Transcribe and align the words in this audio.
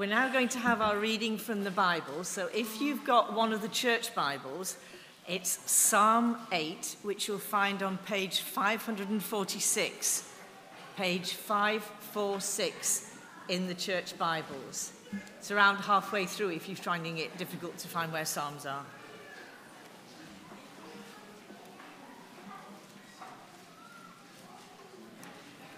We're 0.00 0.06
now 0.06 0.32
going 0.32 0.48
to 0.48 0.58
have 0.58 0.80
our 0.80 0.96
reading 0.98 1.36
from 1.36 1.62
the 1.62 1.70
Bible. 1.70 2.24
So 2.24 2.48
if 2.54 2.80
you've 2.80 3.04
got 3.04 3.34
one 3.34 3.52
of 3.52 3.60
the 3.60 3.68
church 3.68 4.14
Bibles, 4.14 4.78
it's 5.28 5.58
Psalm 5.70 6.38
8, 6.52 6.96
which 7.02 7.28
you'll 7.28 7.38
find 7.38 7.82
on 7.82 7.98
page 7.98 8.40
546. 8.40 10.32
Page 10.96 11.32
546 11.34 13.14
in 13.50 13.66
the 13.66 13.74
church 13.74 14.16
Bibles. 14.16 14.94
It's 15.36 15.50
around 15.50 15.76
halfway 15.76 16.24
through 16.24 16.52
if 16.52 16.66
you're 16.66 16.78
finding 16.78 17.18
it 17.18 17.36
difficult 17.36 17.76
to 17.76 17.86
find 17.86 18.10
where 18.10 18.24
Psalms 18.24 18.64
are. 18.64 18.86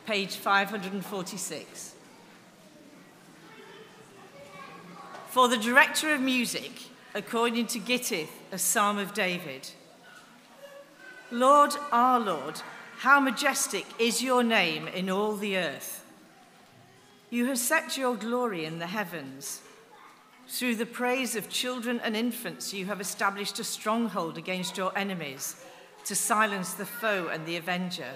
Page 0.07 0.36
546. 0.36 1.96
For 5.32 5.48
the 5.48 5.56
director 5.56 6.12
of 6.12 6.20
music, 6.20 6.72
according 7.14 7.66
to 7.68 7.78
Gittith, 7.78 8.28
a 8.52 8.59
psalm 8.59 8.98
of 8.98 9.14
David. 9.14 9.66
Lord, 11.30 11.72
our 11.91 12.20
Lord, 12.20 12.60
how 12.98 13.18
majestic 13.18 13.86
is 13.98 14.22
your 14.22 14.42
name 14.42 14.86
in 14.88 15.08
all 15.08 15.36
the 15.36 15.56
earth. 15.56 16.05
You 17.30 17.46
have 17.46 17.58
set 17.58 17.96
your 17.96 18.14
glory 18.14 18.66
in 18.66 18.78
the 18.78 18.88
heavens. 18.88 19.62
Through 20.48 20.74
the 20.74 20.84
praise 20.84 21.34
of 21.34 21.48
children 21.48 21.98
and 22.05 22.14
infants, 22.14 22.74
you 22.74 22.84
have 22.84 23.00
established 23.00 23.58
a 23.58 23.64
stronghold 23.64 24.36
against 24.36 24.77
your 24.77 24.92
enemies 24.98 25.64
to 26.05 26.14
silence 26.14 26.74
the 26.74 26.84
foe 26.84 27.28
and 27.33 27.46
the 27.46 27.56
avenger. 27.56 28.12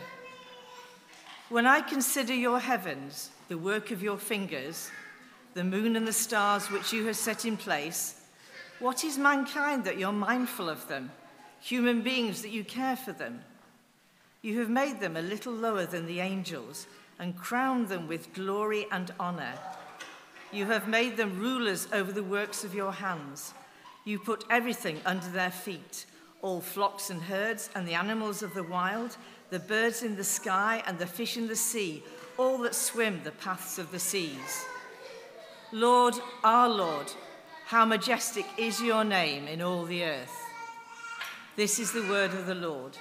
When 1.48 1.66
I 1.66 1.80
consider 1.80 2.34
your 2.34 2.60
heavens, 2.60 3.30
the 3.48 3.56
work 3.56 3.90
of 3.90 4.02
your 4.02 4.18
fingers, 4.18 4.90
the 5.56 5.65
moon 5.65 5.96
and 5.96 6.06
the 6.06 6.12
stars 6.12 6.70
which 6.70 6.92
you 6.92 7.06
have 7.06 7.16
set 7.16 7.46
in 7.46 7.56
place. 7.56 8.20
What 8.78 9.04
is 9.04 9.16
mankind 9.16 9.85
that 9.85 9.98
you're 9.98 10.13
mindful 10.13 10.68
of 10.68 10.87
them? 10.87 11.10
Human 11.63 12.02
beings 12.02 12.43
that 12.43 12.51
you 12.51 12.63
care 12.63 12.95
for 12.95 13.13
them? 13.13 13.40
You 14.43 14.60
have 14.60 14.68
made 14.68 15.01
them 15.01 15.16
a 15.16 15.23
little 15.23 15.54
lower 15.54 15.87
than 15.87 16.04
the 16.04 16.21
angels 16.21 16.87
and 17.18 17.38
crowned 17.38 17.88
them 17.88 18.07
with 18.07 18.35
glory 18.35 18.87
and 18.93 19.10
honor. 19.18 19.54
You 20.52 20.66
have 20.66 20.88
made 20.88 21.16
them 21.16 21.40
rulers 21.40 21.88
over 21.91 22.13
the 22.13 22.23
works 22.23 22.63
of 22.63 22.74
your 22.74 22.93
hands. 22.93 23.54
You 24.04 24.18
put 24.18 24.45
everything 24.51 25.01
under 25.07 25.29
their 25.29 25.51
feet 25.51 26.04
all 26.43 26.60
flocks 26.60 27.09
and 27.09 27.23
herds, 27.23 27.70
and 27.74 27.88
the 27.88 27.95
animals 27.95 28.43
of 28.43 28.54
the 28.54 28.63
wild, 28.63 29.16
the 29.51 29.59
birds 29.59 30.02
in 30.02 30.16
the 30.16 30.23
sky, 30.23 30.82
and 30.87 30.98
the 30.98 31.07
fish 31.07 31.37
in 31.37 31.48
the 31.48 31.57
sea, 31.57 32.02
all 32.38 32.59
that 32.59 32.74
swim 32.74 33.20
the 33.24 33.32
paths 33.32 33.79
of 33.79 33.91
the 33.91 33.98
seas. 33.98 34.66
Lord, 35.72 36.14
our 36.45 36.68
Lord, 36.68 37.12
how 37.64 37.84
majestic 37.84 38.46
is 38.56 38.80
your 38.80 39.02
name 39.02 39.48
in 39.48 39.60
all 39.60 39.84
the 39.84 40.04
earth. 40.04 40.32
This 41.56 41.80
is 41.80 41.90
the 41.90 42.02
word 42.02 42.30
of 42.34 42.46
the 42.46 42.54
Lord. 42.54 42.96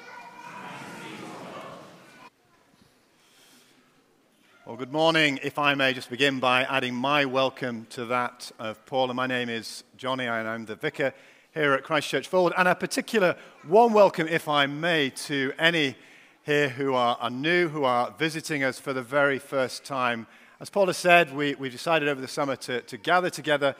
Well, 4.66 4.78
good 4.78 4.92
morning. 4.92 5.40
If 5.44 5.60
I 5.60 5.76
may 5.76 5.94
just 5.94 6.10
begin 6.10 6.40
by 6.40 6.64
adding 6.64 6.96
my 6.96 7.26
welcome 7.26 7.86
to 7.92 8.06
that 8.06 8.52
of 8.58 8.84
Paul. 8.88 9.12
And 9.12 9.16
my 9.16 9.28
name 9.28 9.48
is 9.48 9.84
Johnny, 9.96 10.26
and 10.26 10.48
I'm 10.48 10.66
the 10.66 10.76
vicar 10.76 11.14
here 11.54 11.74
at 11.74 11.84
Christchurch 11.84 12.28
Fulwood. 12.28 12.54
And 12.58 12.68
a 12.68 12.74
particular 12.74 13.36
warm 13.68 13.94
welcome, 13.94 14.28
if 14.28 14.48
I 14.50 14.66
may, 14.66 15.12
to 15.12 15.54
any 15.60 15.96
here 16.42 16.70
who 16.70 16.96
are, 16.96 17.16
are 17.22 17.30
new, 17.30 17.68
who 17.68 17.84
are 17.84 18.12
visiting 18.18 18.64
us 18.64 18.80
for 18.80 18.92
the 18.92 19.04
very 19.04 19.38
first 19.38 19.86
time 19.86 20.26
as 20.66 20.72
Paul 20.72 20.88
has 20.88 20.98
said, 20.98 21.32
we, 21.32 21.54
we 21.54 21.70
decided 21.70 22.10
over 22.10 22.20
the 22.20 22.28
summer 22.28 22.56
to, 22.56 22.82
to 22.82 22.98
gather 22.98 23.30
together 23.30 23.76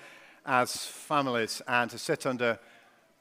as 0.46 0.86
families 0.86 1.60
and 1.68 1.90
to 1.90 1.98
sit 1.98 2.28
under 2.28 2.60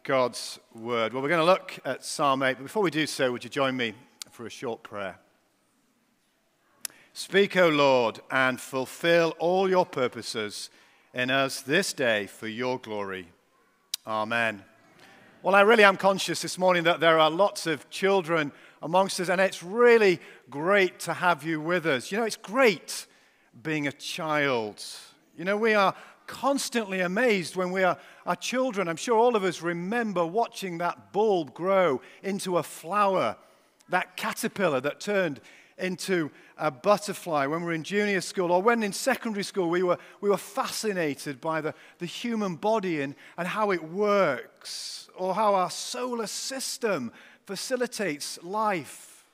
God's 0.02 0.58
word. 0.74 1.14
Well, 1.14 1.22
we're 1.22 1.30
going 1.30 1.40
to 1.40 1.46
look 1.46 1.78
at 1.82 2.04
Psalm 2.04 2.42
8, 2.42 2.58
but 2.58 2.64
before 2.64 2.82
we 2.82 2.90
do 2.90 3.06
so, 3.06 3.32
would 3.32 3.42
you 3.42 3.48
join 3.48 3.74
me 3.74 3.94
for 4.30 4.44
a 4.44 4.50
short 4.50 4.82
prayer? 4.82 5.16
Speak, 7.14 7.56
O 7.56 7.70
Lord, 7.70 8.20
and 8.30 8.60
fulfill 8.60 9.30
all 9.38 9.66
your 9.70 9.86
purposes 9.86 10.68
in 11.14 11.30
us 11.30 11.62
this 11.62 11.94
day 11.94 12.26
for 12.26 12.48
your 12.48 12.78
glory. 12.78 13.28
Amen. 14.06 14.62
Well, 15.42 15.54
I 15.54 15.62
really 15.62 15.84
am 15.84 15.96
conscious 15.96 16.42
this 16.42 16.58
morning 16.58 16.84
that 16.84 17.00
there 17.00 17.18
are 17.18 17.30
lots 17.30 17.66
of 17.66 17.88
children 17.88 18.52
amongst 18.82 19.20
us, 19.20 19.30
and 19.30 19.40
it's 19.40 19.62
really 19.62 20.20
great 20.50 21.00
to 21.00 21.14
have 21.14 21.44
you 21.44 21.62
with 21.62 21.86
us. 21.86 22.12
You 22.12 22.18
know, 22.18 22.24
it's 22.24 22.36
great 22.36 23.06
being 23.62 23.86
a 23.86 23.92
child. 23.92 24.84
You 25.36 25.44
know, 25.44 25.56
we 25.56 25.74
are 25.74 25.94
constantly 26.26 27.00
amazed 27.00 27.56
when 27.56 27.70
we 27.70 27.82
are, 27.82 27.98
children. 28.40 28.88
I'm 28.88 28.96
sure 28.96 29.18
all 29.18 29.36
of 29.36 29.44
us 29.44 29.60
remember 29.60 30.24
watching 30.24 30.78
that 30.78 31.12
bulb 31.12 31.52
grow 31.52 32.00
into 32.22 32.56
a 32.56 32.62
flower, 32.62 33.36
that 33.90 34.16
caterpillar 34.16 34.80
that 34.80 35.00
turned 35.00 35.40
into 35.76 36.30
a 36.56 36.70
butterfly 36.70 37.46
when 37.46 37.60
we 37.60 37.66
were 37.66 37.72
in 37.72 37.82
junior 37.82 38.20
school, 38.20 38.52
or 38.52 38.62
when 38.62 38.82
in 38.82 38.92
secondary 38.92 39.42
school 39.42 39.68
we 39.68 39.82
were, 39.82 39.98
we 40.20 40.30
were 40.30 40.36
fascinated 40.36 41.40
by 41.40 41.60
the, 41.60 41.74
the 41.98 42.06
human 42.06 42.54
body 42.54 43.02
and, 43.02 43.14
and 43.36 43.48
how 43.48 43.72
it 43.72 43.82
works, 43.82 45.08
or 45.16 45.34
how 45.34 45.54
our 45.54 45.70
solar 45.70 46.26
system 46.26 47.12
facilitates 47.44 48.38
life. 48.42 49.26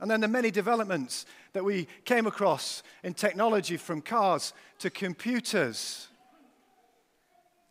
And 0.00 0.10
then 0.10 0.20
the 0.20 0.28
many 0.28 0.50
developments 0.50 1.24
that 1.52 1.64
we 1.64 1.88
came 2.04 2.26
across 2.26 2.82
in 3.02 3.14
technology 3.14 3.76
from 3.76 4.00
cars 4.00 4.52
to 4.78 4.90
computers. 4.90 6.08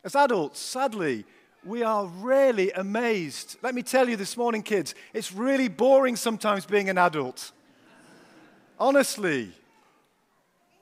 As 0.04 0.16
adults, 0.16 0.60
sadly, 0.60 1.26
we 1.64 1.84
are 1.84 2.06
rarely 2.06 2.72
amazed. 2.72 3.58
Let 3.62 3.76
me 3.76 3.84
tell 3.84 4.08
you 4.08 4.16
this 4.16 4.38
morning, 4.38 4.64
kids, 4.64 4.96
it's 5.14 5.34
really 5.34 5.68
boring 5.68 6.16
sometimes 6.16 6.66
being 6.66 6.90
an 6.90 6.98
adult. 6.98 7.52
Honestly. 8.80 9.52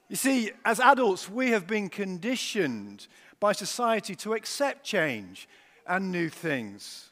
You 0.10 0.16
see, 0.16 0.52
as 0.64 0.80
adults, 0.80 1.30
we 1.30 1.52
have 1.52 1.68
been 1.68 1.90
conditioned 1.90 3.08
by 3.40 3.52
society 3.52 4.16
to 4.16 4.34
accept 4.34 4.86
change 4.86 5.50
and 5.86 6.12
new 6.12 6.30
things. 6.30 7.10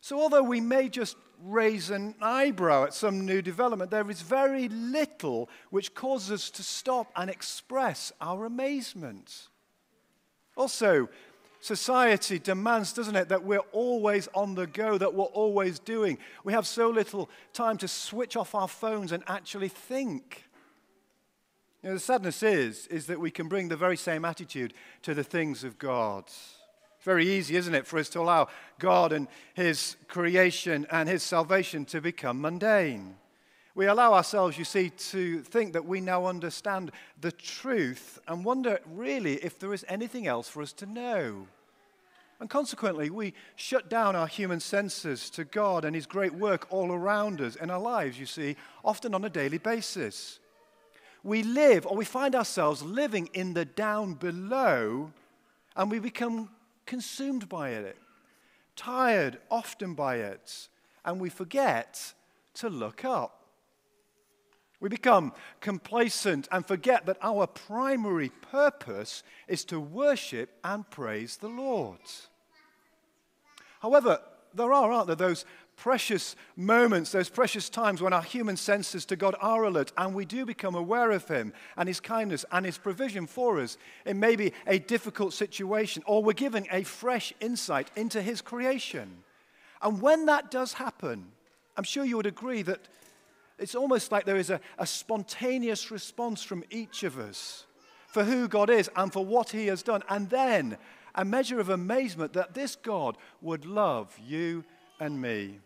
So, 0.00 0.18
although 0.18 0.42
we 0.42 0.60
may 0.60 0.88
just 0.88 1.16
raise 1.42 1.90
an 1.90 2.14
eyebrow 2.20 2.84
at 2.84 2.94
some 2.94 3.24
new 3.26 3.42
development. 3.42 3.90
There 3.90 4.10
is 4.10 4.22
very 4.22 4.68
little 4.68 5.48
which 5.70 5.94
causes 5.94 6.30
us 6.30 6.50
to 6.50 6.62
stop 6.62 7.10
and 7.16 7.30
express 7.30 8.12
our 8.20 8.44
amazement. 8.44 9.48
Also, 10.56 11.08
society 11.60 12.38
demands, 12.38 12.92
doesn't 12.92 13.16
it, 13.16 13.28
that 13.28 13.44
we're 13.44 13.58
always 13.72 14.28
on 14.34 14.54
the 14.54 14.66
go, 14.66 14.98
that 14.98 15.14
we're 15.14 15.24
always 15.24 15.78
doing. 15.78 16.18
We 16.44 16.52
have 16.52 16.66
so 16.66 16.90
little 16.90 17.30
time 17.52 17.76
to 17.78 17.88
switch 17.88 18.36
off 18.36 18.54
our 18.54 18.68
phones 18.68 19.12
and 19.12 19.22
actually 19.26 19.68
think. 19.68 20.44
You 21.82 21.88
know, 21.88 21.94
the 21.94 22.00
sadness 22.00 22.42
is, 22.42 22.86
is 22.88 23.06
that 23.06 23.20
we 23.20 23.30
can 23.30 23.48
bring 23.48 23.68
the 23.68 23.76
very 23.76 23.96
same 23.96 24.24
attitude 24.24 24.74
to 25.02 25.14
the 25.14 25.24
things 25.24 25.64
of 25.64 25.78
God. 25.78 26.24
It's 27.00 27.06
very 27.06 27.26
easy, 27.26 27.56
isn't 27.56 27.74
it, 27.74 27.86
for 27.86 27.98
us 27.98 28.10
to 28.10 28.20
allow 28.20 28.48
God 28.78 29.14
and 29.14 29.26
His 29.54 29.96
creation 30.06 30.86
and 30.90 31.08
His 31.08 31.22
salvation 31.22 31.86
to 31.86 32.02
become 32.02 32.42
mundane. 32.42 33.14
We 33.74 33.86
allow 33.86 34.12
ourselves, 34.12 34.58
you 34.58 34.66
see, 34.66 34.90
to 34.90 35.40
think 35.40 35.72
that 35.72 35.86
we 35.86 36.02
now 36.02 36.26
understand 36.26 36.92
the 37.18 37.32
truth 37.32 38.18
and 38.28 38.44
wonder 38.44 38.80
really 38.84 39.36
if 39.36 39.58
there 39.58 39.72
is 39.72 39.82
anything 39.88 40.26
else 40.26 40.46
for 40.46 40.60
us 40.60 40.74
to 40.74 40.84
know. 40.84 41.46
And 42.38 42.50
consequently, 42.50 43.08
we 43.08 43.32
shut 43.56 43.88
down 43.88 44.14
our 44.14 44.26
human 44.26 44.60
senses 44.60 45.30
to 45.30 45.44
God 45.44 45.86
and 45.86 45.96
His 45.96 46.04
great 46.04 46.34
work 46.34 46.66
all 46.68 46.92
around 46.92 47.40
us 47.40 47.56
in 47.56 47.70
our 47.70 47.80
lives, 47.80 48.20
you 48.20 48.26
see, 48.26 48.56
often 48.84 49.14
on 49.14 49.24
a 49.24 49.30
daily 49.30 49.56
basis. 49.56 50.38
We 51.22 51.44
live, 51.44 51.86
or 51.86 51.96
we 51.96 52.04
find 52.04 52.34
ourselves 52.34 52.82
living 52.82 53.30
in 53.32 53.54
the 53.54 53.64
down 53.64 54.12
below, 54.12 55.12
and 55.74 55.90
we 55.90 55.98
become 55.98 56.50
consumed 56.90 57.48
by 57.48 57.70
it, 57.70 57.96
tired 58.74 59.38
often 59.48 59.94
by 59.94 60.16
it, 60.16 60.66
and 61.04 61.20
we 61.20 61.28
forget 61.30 62.12
to 62.52 62.68
look 62.68 63.04
up. 63.04 63.44
We 64.80 64.88
become 64.88 65.32
complacent 65.60 66.48
and 66.50 66.66
forget 66.66 67.06
that 67.06 67.18
our 67.22 67.46
primary 67.46 68.30
purpose 68.30 69.22
is 69.46 69.64
to 69.66 69.78
worship 69.78 70.50
and 70.64 70.90
praise 70.90 71.36
the 71.36 71.48
Lord. 71.48 72.00
However, 73.78 74.18
there 74.52 74.72
are, 74.72 74.90
aren't 74.90 75.06
there, 75.06 75.14
those 75.14 75.44
precious 75.80 76.36
moments, 76.56 77.10
those 77.10 77.30
precious 77.30 77.70
times 77.70 78.02
when 78.02 78.12
our 78.12 78.22
human 78.22 78.54
senses 78.54 79.06
to 79.06 79.16
God 79.16 79.34
are 79.40 79.64
alert 79.64 79.92
and 79.96 80.14
we 80.14 80.26
do 80.26 80.44
become 80.44 80.74
aware 80.74 81.10
of 81.10 81.26
Him 81.26 81.54
and 81.74 81.88
His 81.88 82.00
kindness 82.00 82.44
and 82.52 82.66
His 82.66 82.76
provision 82.76 83.26
for 83.26 83.58
us 83.58 83.78
in 84.04 84.20
maybe 84.20 84.52
a 84.66 84.78
difficult 84.78 85.32
situation, 85.32 86.02
or 86.06 86.22
we're 86.22 86.34
given 86.34 86.66
a 86.70 86.82
fresh 86.82 87.32
insight 87.40 87.90
into 87.96 88.20
His 88.20 88.42
creation. 88.42 89.24
And 89.80 90.02
when 90.02 90.26
that 90.26 90.50
does 90.50 90.74
happen, 90.74 91.32
I'm 91.78 91.84
sure 91.84 92.04
you 92.04 92.18
would 92.18 92.26
agree 92.26 92.60
that 92.62 92.86
it's 93.58 93.74
almost 93.74 94.12
like 94.12 94.26
there 94.26 94.36
is 94.36 94.50
a, 94.50 94.60
a 94.78 94.86
spontaneous 94.86 95.90
response 95.90 96.42
from 96.42 96.62
each 96.68 97.04
of 97.04 97.18
us 97.18 97.64
for 98.08 98.24
who 98.24 98.48
God 98.48 98.68
is 98.68 98.90
and 98.96 99.10
for 99.10 99.24
what 99.24 99.48
he 99.48 99.68
has 99.68 99.82
done. 99.82 100.02
And 100.10 100.28
then 100.28 100.76
a 101.14 101.24
measure 101.24 101.58
of 101.58 101.70
amazement 101.70 102.34
that 102.34 102.52
this 102.52 102.76
God 102.76 103.16
would 103.40 103.64
love 103.64 104.14
you 104.22 104.62
and 104.98 105.20
me. 105.20 105.60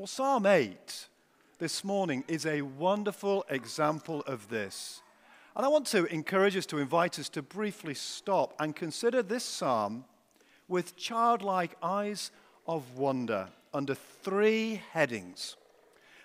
Well, 0.00 0.06
Psalm 0.06 0.46
8 0.46 1.08
this 1.58 1.84
morning 1.84 2.24
is 2.26 2.46
a 2.46 2.62
wonderful 2.62 3.44
example 3.50 4.22
of 4.22 4.48
this. 4.48 5.02
And 5.54 5.66
I 5.66 5.68
want 5.68 5.84
to 5.88 6.06
encourage 6.06 6.56
us 6.56 6.64
to 6.68 6.78
invite 6.78 7.18
us 7.18 7.28
to 7.28 7.42
briefly 7.42 7.92
stop 7.92 8.54
and 8.58 8.74
consider 8.74 9.22
this 9.22 9.44
psalm 9.44 10.06
with 10.68 10.96
childlike 10.96 11.76
eyes 11.82 12.30
of 12.66 12.96
wonder 12.96 13.48
under 13.74 13.94
three 13.94 14.80
headings. 14.92 15.58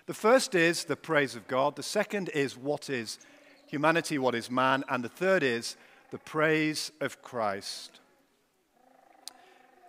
The 0.06 0.14
first 0.14 0.54
is 0.54 0.84
the 0.84 0.96
praise 0.96 1.36
of 1.36 1.46
God, 1.46 1.76
the 1.76 1.82
second 1.82 2.30
is 2.30 2.56
what 2.56 2.88
is 2.88 3.18
humanity, 3.66 4.16
what 4.16 4.34
is 4.34 4.50
man, 4.50 4.84
and 4.88 5.04
the 5.04 5.10
third 5.10 5.42
is 5.42 5.76
the 6.12 6.18
praise 6.18 6.92
of 7.02 7.20
Christ. 7.20 8.00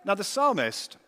Now, 0.04 0.14
the 0.14 0.24
psalmist, 0.24 0.98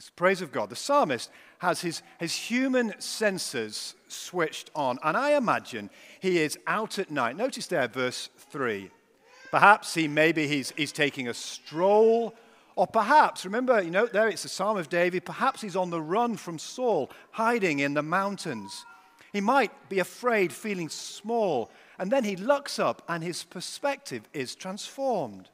it's 0.00 0.08
praise 0.08 0.40
of 0.40 0.50
God, 0.50 0.70
the 0.70 0.76
psalmist 0.76 1.30
has 1.58 1.82
his, 1.82 2.00
his 2.18 2.34
human 2.34 2.98
senses 2.98 3.94
switched 4.08 4.70
on, 4.74 4.98
and 5.04 5.14
I 5.14 5.36
imagine 5.36 5.90
he 6.20 6.38
is 6.38 6.58
out 6.66 6.98
at 6.98 7.10
night. 7.10 7.36
Notice 7.36 7.66
there, 7.66 7.86
verse 7.86 8.30
3. 8.50 8.90
Perhaps 9.50 9.92
he 9.92 10.08
maybe 10.08 10.46
he's, 10.46 10.72
he's 10.74 10.90
taking 10.90 11.28
a 11.28 11.34
stroll 11.34 12.34
or 12.76 12.86
perhaps, 12.86 13.44
remember, 13.44 13.82
you 13.82 13.90
know, 13.90 14.06
there 14.06 14.28
it's 14.28 14.44
the 14.44 14.48
Psalm 14.48 14.78
of 14.78 14.88
David, 14.88 15.26
perhaps 15.26 15.60
he's 15.60 15.76
on 15.76 15.90
the 15.90 16.00
run 16.00 16.38
from 16.38 16.58
Saul, 16.58 17.10
hiding 17.32 17.80
in 17.80 17.92
the 17.92 18.02
mountains. 18.02 18.86
He 19.34 19.42
might 19.42 19.90
be 19.90 19.98
afraid, 19.98 20.50
feeling 20.50 20.88
small, 20.88 21.70
and 21.98 22.10
then 22.10 22.24
he 22.24 22.36
looks 22.36 22.78
up 22.78 23.02
and 23.06 23.22
his 23.22 23.44
perspective 23.44 24.26
is 24.32 24.54
transformed. 24.54 25.50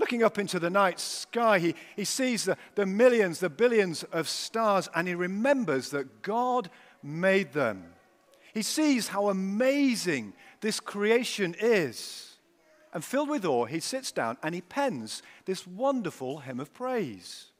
Looking 0.00 0.22
up 0.22 0.38
into 0.38 0.58
the 0.58 0.70
night 0.70 0.98
sky, 0.98 1.58
he, 1.58 1.74
he 1.94 2.06
sees 2.06 2.46
the, 2.46 2.56
the 2.74 2.86
millions, 2.86 3.38
the 3.38 3.50
billions 3.50 4.02
of 4.04 4.30
stars, 4.30 4.88
and 4.94 5.06
he 5.06 5.14
remembers 5.14 5.90
that 5.90 6.22
God 6.22 6.70
made 7.02 7.52
them. 7.52 7.84
He 8.54 8.62
sees 8.62 9.08
how 9.08 9.28
amazing 9.28 10.32
this 10.62 10.80
creation 10.80 11.54
is. 11.60 12.38
And 12.94 13.04
filled 13.04 13.28
with 13.28 13.44
awe, 13.44 13.66
he 13.66 13.78
sits 13.78 14.10
down 14.10 14.38
and 14.42 14.54
he 14.54 14.62
pens 14.62 15.22
this 15.44 15.66
wonderful 15.66 16.38
hymn 16.38 16.60
of 16.60 16.72
praise. 16.72 17.50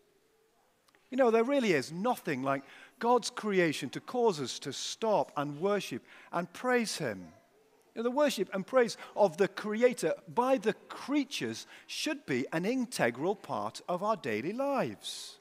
You 1.10 1.18
know, 1.18 1.30
there 1.30 1.44
really 1.44 1.74
is 1.74 1.92
nothing 1.92 2.42
like 2.42 2.62
God's 2.98 3.28
creation 3.28 3.90
to 3.90 4.00
cause 4.00 4.40
us 4.40 4.58
to 4.60 4.72
stop 4.72 5.30
and 5.36 5.60
worship 5.60 6.02
and 6.32 6.50
praise 6.54 6.96
him. 6.96 7.28
You 7.94 8.02
know, 8.02 8.02
the 8.04 8.10
worship 8.10 8.48
and 8.52 8.66
praise 8.66 8.96
of 9.16 9.36
the 9.36 9.48
Creator 9.48 10.14
by 10.32 10.58
the 10.58 10.74
creatures 10.88 11.66
should 11.86 12.24
be 12.26 12.46
an 12.52 12.64
integral 12.64 13.34
part 13.34 13.80
of 13.88 14.02
our 14.02 14.16
daily 14.16 14.52
lives. 14.52 15.38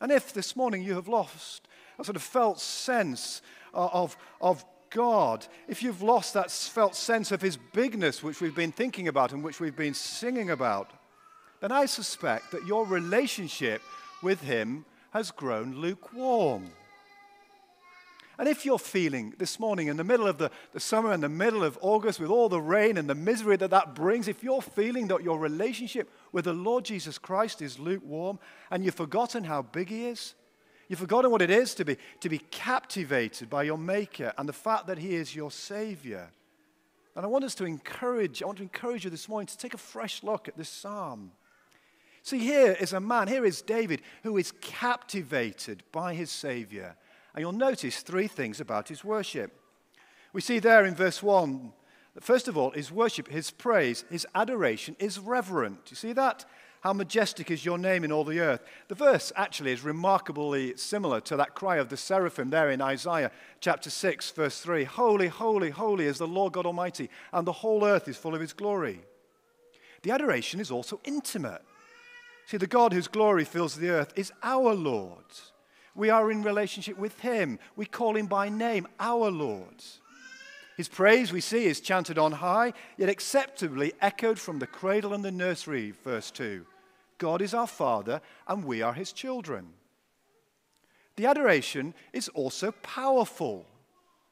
And 0.00 0.12
if 0.12 0.32
this 0.32 0.56
morning 0.56 0.82
you 0.82 0.94
have 0.94 1.08
lost 1.08 1.68
a 1.98 2.04
sort 2.04 2.16
of 2.16 2.22
felt 2.22 2.60
sense 2.60 3.42
uh, 3.74 3.88
of, 3.92 4.16
of 4.40 4.64
God, 4.90 5.46
if 5.68 5.82
you've 5.82 6.02
lost 6.02 6.34
that 6.34 6.50
felt 6.50 6.96
sense 6.96 7.30
of 7.32 7.42
His 7.42 7.56
bigness, 7.56 8.22
which 8.22 8.40
we've 8.40 8.54
been 8.54 8.72
thinking 8.72 9.08
about 9.08 9.32
and 9.32 9.42
which 9.42 9.60
we've 9.60 9.76
been 9.76 9.94
singing 9.94 10.50
about, 10.50 10.90
then 11.60 11.72
I 11.72 11.86
suspect 11.86 12.50
that 12.52 12.66
your 12.66 12.86
relationship 12.86 13.82
with 14.22 14.40
Him 14.40 14.84
has 15.10 15.30
grown 15.30 15.76
lukewarm. 15.76 16.70
And 18.40 18.48
if 18.48 18.64
you're 18.64 18.78
feeling 18.78 19.34
this 19.36 19.60
morning 19.60 19.88
in 19.88 19.98
the 19.98 20.02
middle 20.02 20.26
of 20.26 20.38
the, 20.38 20.50
the 20.72 20.80
summer, 20.80 21.12
in 21.12 21.20
the 21.20 21.28
middle 21.28 21.62
of 21.62 21.78
August, 21.82 22.18
with 22.18 22.30
all 22.30 22.48
the 22.48 22.58
rain 22.58 22.96
and 22.96 23.06
the 23.06 23.14
misery 23.14 23.54
that 23.58 23.68
that 23.68 23.94
brings, 23.94 24.28
if 24.28 24.42
you're 24.42 24.62
feeling 24.62 25.08
that 25.08 25.22
your 25.22 25.38
relationship 25.38 26.10
with 26.32 26.46
the 26.46 26.54
Lord 26.54 26.86
Jesus 26.86 27.18
Christ 27.18 27.60
is 27.60 27.78
lukewarm 27.78 28.38
and 28.70 28.82
you've 28.82 28.94
forgotten 28.94 29.44
how 29.44 29.60
big 29.60 29.90
He 29.90 30.06
is, 30.06 30.34
You've 30.88 30.98
forgotten 30.98 31.30
what 31.30 31.42
it 31.42 31.50
is 31.50 31.74
to 31.74 31.84
be, 31.84 31.98
to 32.18 32.28
be 32.28 32.38
captivated 32.38 33.48
by 33.48 33.62
your 33.62 33.78
Maker 33.78 34.32
and 34.36 34.48
the 34.48 34.52
fact 34.52 34.88
that 34.88 34.98
He 34.98 35.14
is 35.14 35.36
your 35.36 35.52
Savior. 35.52 36.30
And 37.14 37.24
I 37.24 37.28
want 37.28 37.44
us 37.44 37.54
to 37.56 37.64
encourage, 37.64 38.42
I 38.42 38.46
want 38.46 38.58
to 38.58 38.64
encourage 38.64 39.04
you 39.04 39.10
this 39.10 39.28
morning 39.28 39.46
to 39.46 39.56
take 39.56 39.74
a 39.74 39.78
fresh 39.78 40.24
look 40.24 40.48
at 40.48 40.56
this 40.56 40.68
psalm. 40.68 41.30
See, 42.22 42.38
here 42.38 42.72
is 42.80 42.92
a 42.92 42.98
man, 43.00 43.28
here 43.28 43.44
is 43.44 43.62
David, 43.62 44.02
who 44.24 44.36
is 44.36 44.52
captivated 44.60 45.84
by 45.92 46.14
his 46.14 46.30
Savior. 46.30 46.96
And 47.34 47.42
you'll 47.42 47.52
notice 47.52 48.00
three 48.00 48.26
things 48.26 48.60
about 48.60 48.88
his 48.88 49.04
worship. 49.04 49.52
We 50.32 50.40
see 50.40 50.58
there 50.58 50.84
in 50.84 50.94
verse 50.94 51.22
1 51.22 51.72
that, 52.14 52.24
first 52.24 52.48
of 52.48 52.56
all, 52.56 52.70
his 52.70 52.90
worship, 52.90 53.28
his 53.28 53.50
praise, 53.50 54.04
his 54.10 54.26
adoration 54.34 54.96
is 54.98 55.18
reverent. 55.18 55.78
You 55.90 55.96
see 55.96 56.12
that? 56.14 56.44
How 56.80 56.94
majestic 56.94 57.50
is 57.50 57.64
your 57.64 57.76
name 57.76 58.04
in 58.04 58.12
all 58.12 58.24
the 58.24 58.40
earth. 58.40 58.62
The 58.88 58.94
verse 58.94 59.32
actually 59.36 59.72
is 59.72 59.84
remarkably 59.84 60.76
similar 60.76 61.20
to 61.22 61.36
that 61.36 61.54
cry 61.54 61.76
of 61.76 61.90
the 61.90 61.96
seraphim 61.96 62.48
there 62.48 62.70
in 62.70 62.80
Isaiah 62.80 63.30
chapter 63.60 63.90
6, 63.90 64.30
verse 64.30 64.60
3 64.60 64.84
Holy, 64.84 65.28
holy, 65.28 65.70
holy 65.70 66.06
is 66.06 66.18
the 66.18 66.26
Lord 66.26 66.54
God 66.54 66.64
Almighty, 66.64 67.10
and 67.32 67.46
the 67.46 67.52
whole 67.52 67.84
earth 67.84 68.08
is 68.08 68.16
full 68.16 68.34
of 68.34 68.40
his 68.40 68.54
glory. 68.54 69.00
The 70.02 70.10
adoration 70.12 70.58
is 70.58 70.70
also 70.70 71.00
intimate. 71.04 71.62
See, 72.46 72.56
the 72.56 72.66
God 72.66 72.94
whose 72.94 73.08
glory 73.08 73.44
fills 73.44 73.76
the 73.76 73.90
earth 73.90 74.14
is 74.16 74.32
our 74.42 74.74
Lord. 74.74 75.24
We 76.00 76.08
are 76.08 76.30
in 76.30 76.42
relationship 76.42 76.96
with 76.96 77.20
him. 77.20 77.58
We 77.76 77.84
call 77.84 78.16
him 78.16 78.26
by 78.26 78.48
name, 78.48 78.88
our 78.98 79.30
Lord. 79.30 79.84
His 80.78 80.88
praise, 80.88 81.30
we 81.30 81.42
see, 81.42 81.66
is 81.66 81.82
chanted 81.82 82.16
on 82.16 82.32
high, 82.32 82.72
yet 82.96 83.10
acceptably 83.10 83.92
echoed 84.00 84.38
from 84.38 84.60
the 84.60 84.66
cradle 84.66 85.12
and 85.12 85.22
the 85.22 85.30
nursery, 85.30 85.92
verse 86.02 86.30
2. 86.30 86.64
God 87.18 87.42
is 87.42 87.52
our 87.52 87.66
Father, 87.66 88.22
and 88.48 88.64
we 88.64 88.80
are 88.80 88.94
his 88.94 89.12
children. 89.12 89.74
The 91.16 91.26
adoration 91.26 91.92
is 92.14 92.30
also 92.30 92.72
powerful. 92.72 93.66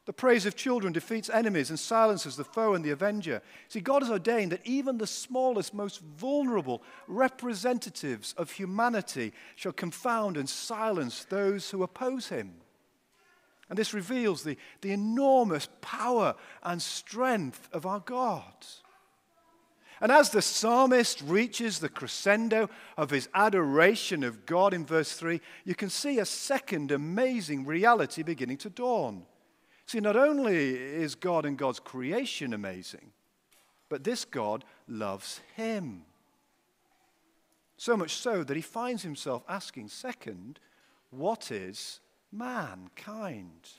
The 0.09 0.15
praise 0.15 0.47
of 0.47 0.57
children 0.57 0.95
defeats 0.95 1.29
enemies 1.29 1.69
and 1.69 1.79
silences 1.79 2.35
the 2.35 2.43
foe 2.43 2.73
and 2.73 2.83
the 2.83 2.93
avenger. 2.93 3.43
See, 3.69 3.81
God 3.81 4.01
has 4.01 4.11
ordained 4.11 4.53
that 4.53 4.67
even 4.67 4.97
the 4.97 5.07
smallest, 5.07 5.75
most 5.75 6.01
vulnerable 6.01 6.83
representatives 7.07 8.33
of 8.39 8.51
humanity 8.51 9.35
shall 9.55 9.73
confound 9.73 10.39
and 10.39 10.49
silence 10.49 11.27
those 11.27 11.69
who 11.69 11.83
oppose 11.83 12.29
him. 12.29 12.55
And 13.69 13.79
this 13.79 13.93
reveals 13.93 14.45
the, 14.45 14.57
the 14.81 14.93
enormous 14.93 15.69
power 15.83 16.37
and 16.63 16.81
strength 16.81 17.69
of 17.75 17.85
our 17.85 18.01
God. 18.01 18.65
And 20.01 20.11
as 20.11 20.31
the 20.31 20.41
psalmist 20.41 21.21
reaches 21.21 21.81
the 21.81 21.91
crescendo 21.91 22.71
of 22.97 23.11
his 23.11 23.29
adoration 23.35 24.25
of 24.25 24.47
God 24.47 24.73
in 24.73 24.87
verse 24.87 25.13
3, 25.13 25.39
you 25.67 25.75
can 25.75 25.91
see 25.91 26.19
a 26.19 26.25
second 26.25 26.93
amazing 26.93 27.67
reality 27.67 28.23
beginning 28.23 28.57
to 28.57 28.71
dawn. 28.71 29.27
See, 29.89 30.01
not 30.01 30.17
only 30.17 30.75
is 30.75 31.15
God 31.15 31.47
and 31.47 31.57
God's 31.57 31.81
creation 31.81 32.53
amazing, 32.53 33.11
but 33.89 34.05
this 34.05 34.27
God 34.27 34.67
loves 34.87 35.41
him. 35.57 36.03
So 37.79 37.97
much 37.97 38.17
so 38.17 38.45
that 38.45 38.55
he 38.55 38.61
finds 38.61 39.03
himself 39.03 39.45
asking, 39.49 39.89
second, 39.89 40.61
what 41.09 41.51
is 41.51 42.01
mankind. 42.31 43.71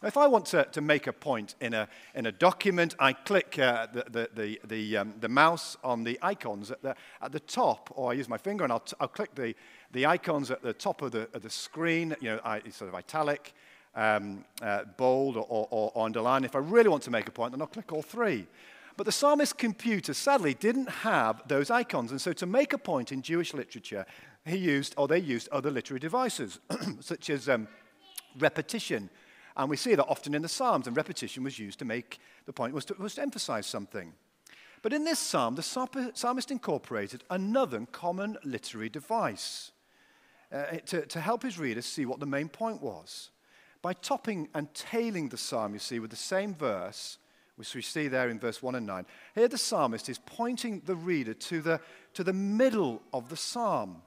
Now, 0.00 0.08
if 0.08 0.16
I 0.16 0.26
want 0.28 0.46
to, 0.46 0.64
to 0.64 0.80
make 0.80 1.08
a 1.08 1.12
point 1.12 1.56
in 1.60 1.74
a, 1.74 1.86
in 2.14 2.24
a 2.24 2.32
document, 2.32 2.94
I 2.98 3.12
click 3.12 3.58
uh, 3.58 3.88
the, 3.92 4.04
the, 4.08 4.30
the, 4.34 4.60
the, 4.66 4.96
um, 4.96 5.14
the, 5.20 5.28
mouse 5.28 5.76
on 5.84 6.04
the 6.04 6.18
icons 6.22 6.70
at 6.70 6.80
the, 6.82 6.96
at 7.20 7.32
the 7.32 7.40
top, 7.40 7.92
or 7.94 8.12
I 8.12 8.14
use 8.14 8.30
my 8.30 8.38
finger 8.38 8.64
and 8.64 8.72
I'll, 8.72 8.80
t- 8.80 8.96
I'll 8.98 9.08
click 9.08 9.34
the, 9.34 9.54
the 9.92 10.06
icons 10.06 10.50
at 10.50 10.62
the 10.62 10.72
top 10.72 11.02
of 11.02 11.12
the, 11.12 11.28
of 11.34 11.42
the 11.42 11.50
screen, 11.50 12.16
you 12.22 12.30
know, 12.30 12.40
I, 12.42 12.62
sort 12.70 12.88
of 12.88 12.94
italic, 12.94 13.52
um, 13.96 14.44
uh, 14.62 14.84
bold, 14.96 15.36
or, 15.36 15.46
or, 15.48 15.92
or 15.94 16.04
underline. 16.04 16.44
If 16.44 16.56
I 16.56 16.60
really 16.60 16.88
want 16.88 17.02
to 17.04 17.10
make 17.10 17.28
a 17.28 17.30
point, 17.30 17.52
then 17.52 17.60
I'll 17.60 17.66
click 17.66 17.92
all 17.92 18.02
three. 18.02 18.46
But 18.96 19.06
the 19.06 19.12
psalmist's 19.12 19.52
computer 19.52 20.14
sadly 20.14 20.54
didn't 20.54 20.88
have 20.88 21.42
those 21.48 21.70
icons. 21.70 22.10
And 22.10 22.20
so 22.20 22.32
to 22.34 22.46
make 22.46 22.72
a 22.72 22.78
point 22.78 23.10
in 23.10 23.22
Jewish 23.22 23.52
literature, 23.52 24.06
he 24.44 24.56
used, 24.56 24.94
or 24.96 25.08
they 25.08 25.18
used, 25.18 25.48
other 25.48 25.70
literary 25.70 26.00
devices, 26.00 26.60
such 27.00 27.30
as 27.30 27.48
um, 27.48 27.66
repetition. 28.38 29.10
And 29.56 29.70
we 29.70 29.76
see 29.76 29.94
that 29.94 30.06
often 30.06 30.34
in 30.34 30.42
the 30.42 30.48
Psalms, 30.48 30.86
and 30.86 30.96
repetition 30.96 31.44
was 31.44 31.58
used 31.58 31.78
to 31.80 31.84
make 31.84 32.18
the 32.46 32.52
point, 32.52 32.74
was 32.74 32.84
to, 32.86 32.94
was 32.94 33.14
to 33.14 33.22
emphasize 33.22 33.66
something. 33.66 34.12
But 34.82 34.92
in 34.92 35.04
this 35.04 35.18
psalm, 35.18 35.54
the 35.54 35.62
psalmist 36.12 36.50
incorporated 36.50 37.24
another 37.30 37.86
common 37.90 38.36
literary 38.44 38.90
device 38.90 39.72
uh, 40.52 40.64
to, 40.84 41.06
to 41.06 41.20
help 41.20 41.42
his 41.42 41.58
readers 41.58 41.86
see 41.86 42.04
what 42.04 42.20
the 42.20 42.26
main 42.26 42.50
point 42.50 42.82
was. 42.82 43.30
By 43.84 43.92
topping 43.92 44.48
and 44.54 44.72
tailing 44.72 45.28
the 45.28 45.36
psalm, 45.36 45.74
you 45.74 45.78
see, 45.78 45.98
with 45.98 46.08
the 46.08 46.16
same 46.16 46.54
verse, 46.54 47.18
which 47.56 47.74
we 47.74 47.82
see 47.82 48.08
there 48.08 48.30
in 48.30 48.38
verse 48.38 48.62
1 48.62 48.76
and 48.76 48.86
9, 48.86 49.04
here 49.34 49.46
the 49.46 49.58
psalmist 49.58 50.08
is 50.08 50.18
pointing 50.24 50.80
the 50.86 50.96
reader 50.96 51.34
to 51.34 51.60
the, 51.60 51.78
to 52.14 52.24
the 52.24 52.32
middle 52.32 53.02
of 53.12 53.28
the 53.28 53.36
psalm. 53.36 54.00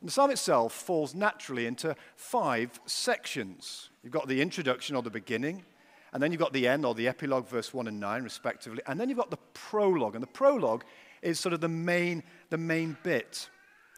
And 0.00 0.08
the 0.08 0.12
psalm 0.12 0.32
itself 0.32 0.72
falls 0.72 1.14
naturally 1.14 1.66
into 1.66 1.94
five 2.16 2.80
sections. 2.86 3.90
You've 4.02 4.12
got 4.12 4.26
the 4.26 4.42
introduction 4.42 4.96
or 4.96 5.02
the 5.04 5.10
beginning, 5.10 5.64
and 6.12 6.20
then 6.20 6.32
you've 6.32 6.40
got 6.40 6.52
the 6.52 6.66
end 6.66 6.84
or 6.84 6.92
the 6.92 7.06
epilogue, 7.06 7.46
verse 7.46 7.72
1 7.72 7.86
and 7.86 8.00
9, 8.00 8.24
respectively. 8.24 8.82
And 8.88 8.98
then 8.98 9.08
you've 9.08 9.18
got 9.18 9.30
the 9.30 9.38
prologue. 9.54 10.16
And 10.16 10.22
the 10.22 10.26
prologue 10.26 10.82
is 11.22 11.38
sort 11.38 11.52
of 11.52 11.60
the 11.60 11.68
main, 11.68 12.24
the 12.50 12.58
main 12.58 12.96
bit. 13.04 13.50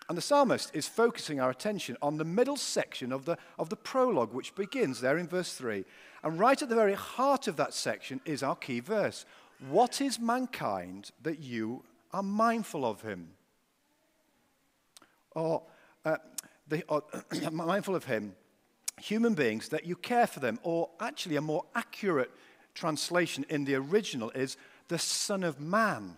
And 0.09 0.17
the 0.17 0.23
psalmist 0.23 0.71
is 0.75 0.89
focusing 0.89 1.39
our 1.39 1.51
attention 1.51 1.97
on 2.01 2.17
the 2.17 2.25
middle 2.25 2.57
section 2.57 3.13
of 3.13 3.27
the, 3.27 3.37
of 3.59 3.69
the 3.69 3.77
prologue, 3.77 4.33
which 4.33 4.55
begins 4.55 5.01
there 5.01 5.19
in 5.19 5.29
verse 5.29 5.53
3. 5.53 5.85
And 6.25 6.39
right 6.39 6.61
at 6.61 6.69
the 6.71 6.75
very 6.75 6.95
heart 6.95 7.47
of 7.47 7.57
that 7.57 7.75
section 7.75 8.21
is 8.25 8.43
our 8.43 8.57
key 8.57 8.81
verse 8.81 9.27
What 9.69 10.01
is 10.01 10.19
mankind 10.19 11.11
that 11.23 11.41
you 11.41 11.85
are 12.13 12.23
mindful 12.23 12.87
of 12.87 13.03
him? 13.03 13.29
Or, 15.33 15.63
uh, 16.07 16.17
the, 16.69 16.83
mindful 17.53 17.95
of 17.95 18.05
him, 18.05 18.35
human 18.99 19.35
beings, 19.35 19.69
that 19.69 19.85
you 19.85 19.95
care 19.95 20.27
for 20.27 20.41
them. 20.41 20.59
Or 20.63 20.89
actually, 21.01 21.37
a 21.37 21.43
more 21.43 21.67
accurate 21.75 22.31
translation 22.73 23.45
in 23.51 23.67
the 23.67 23.75
original 23.75 24.31
is 24.31 24.57
the 24.89 24.99
Son 24.99 25.45
of 25.45 25.61
Man 25.61 26.17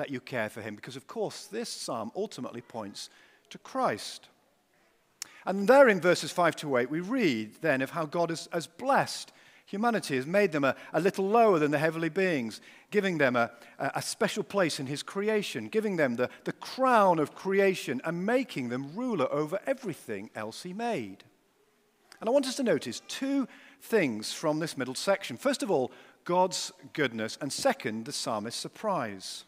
that 0.00 0.10
you 0.10 0.18
care 0.18 0.48
for 0.48 0.62
him. 0.62 0.74
Because, 0.74 0.96
of 0.96 1.06
course, 1.06 1.44
this 1.44 1.68
psalm 1.68 2.10
ultimately 2.16 2.62
points 2.62 3.10
to 3.50 3.58
Christ. 3.58 4.28
And 5.44 5.68
there 5.68 5.90
in 5.90 6.00
verses 6.00 6.30
5 6.30 6.56
to 6.56 6.78
8, 6.78 6.90
we 6.90 7.00
read 7.00 7.56
then 7.60 7.82
of 7.82 7.90
how 7.90 8.06
God 8.06 8.30
has, 8.30 8.48
has 8.50 8.66
blessed 8.66 9.30
humanity, 9.66 10.16
has 10.16 10.26
made 10.26 10.52
them 10.52 10.64
a, 10.64 10.74
a, 10.94 11.00
little 11.00 11.28
lower 11.28 11.58
than 11.58 11.70
the 11.70 11.78
heavenly 11.78 12.08
beings, 12.08 12.62
giving 12.90 13.18
them 13.18 13.36
a, 13.36 13.50
a 13.78 14.00
special 14.00 14.42
place 14.42 14.80
in 14.80 14.86
his 14.86 15.02
creation, 15.02 15.68
giving 15.68 15.96
them 15.96 16.16
the, 16.16 16.30
the 16.44 16.52
crown 16.52 17.18
of 17.18 17.34
creation, 17.34 18.00
and 18.04 18.24
making 18.24 18.70
them 18.70 18.90
ruler 18.96 19.30
over 19.30 19.60
everything 19.66 20.30
else 20.34 20.62
he 20.62 20.72
made. 20.72 21.24
And 22.20 22.28
I 22.28 22.32
want 22.32 22.46
us 22.46 22.56
to 22.56 22.62
notice 22.62 23.02
two 23.06 23.46
things 23.82 24.32
from 24.32 24.60
this 24.60 24.78
middle 24.78 24.94
section. 24.94 25.36
First 25.36 25.62
of 25.62 25.70
all, 25.70 25.92
God's 26.24 26.72
goodness, 26.92 27.36
and 27.40 27.52
second, 27.52 28.06
the 28.06 28.12
psalmist's 28.12 28.60
surprise. 28.60 29.44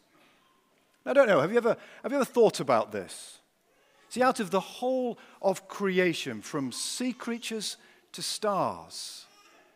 I 1.04 1.12
don't 1.12 1.26
know, 1.26 1.40
have 1.40 1.50
you 1.50 1.56
ever, 1.56 1.76
have 2.02 2.12
you 2.12 2.16
ever 2.16 2.24
thought 2.24 2.60
about 2.60 2.92
this? 2.92 3.38
See, 4.08 4.22
out 4.22 4.40
of 4.40 4.50
the 4.50 4.60
whole 4.60 5.18
of 5.40 5.68
creation, 5.68 6.42
from 6.42 6.70
sea 6.70 7.12
creatures 7.12 7.76
to 8.12 8.22
stars, 8.22 9.26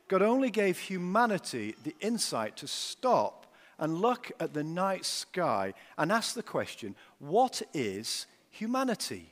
God 0.09 0.23
only 0.23 0.51
gave 0.51 0.79
humanity 0.79 1.75
the 1.83 1.97
insight 2.01 2.57
to 2.59 2.69
stop 2.69 3.47
and 3.79 4.01
look 4.01 4.31
at 4.39 4.55
the 4.55 4.63
night 4.63 5.05
sky 5.05 5.75
and 5.99 6.13
ask 6.13 6.35
the 6.35 6.43
question 6.43 6.95
what 7.19 7.63
is 7.75 8.27
humanity? 8.51 9.31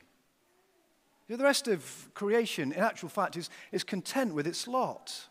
The 1.27 1.37
rest 1.37 1.67
of 1.67 2.09
creation, 2.13 2.71
in 2.71 2.79
actual 2.79 3.09
fact, 3.09 3.35
is, 3.35 3.49
is 3.71 3.83
content 3.83 4.33
with 4.33 4.45
its 4.45 4.67
lot. 4.67 5.27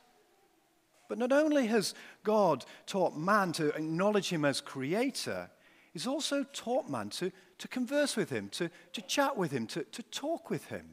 But 1.08 1.18
not 1.18 1.30
only 1.30 1.66
has 1.66 1.94
God 2.24 2.64
taught 2.86 3.16
man 3.16 3.52
to 3.52 3.68
acknowledge 3.68 4.30
him 4.30 4.44
as 4.44 4.60
creator, 4.60 5.50
he's 5.94 6.06
also 6.06 6.44
taught 6.52 6.90
man 6.90 7.08
to, 7.08 7.32
to 7.58 7.68
converse 7.68 8.16
with 8.16 8.28
him, 8.28 8.50
to, 8.50 8.70
to 8.92 9.00
chat 9.00 9.38
with 9.38 9.50
him, 9.50 9.66
to, 9.68 9.84
to 9.84 10.02
talk 10.02 10.50
with 10.50 10.66
him. 10.66 10.84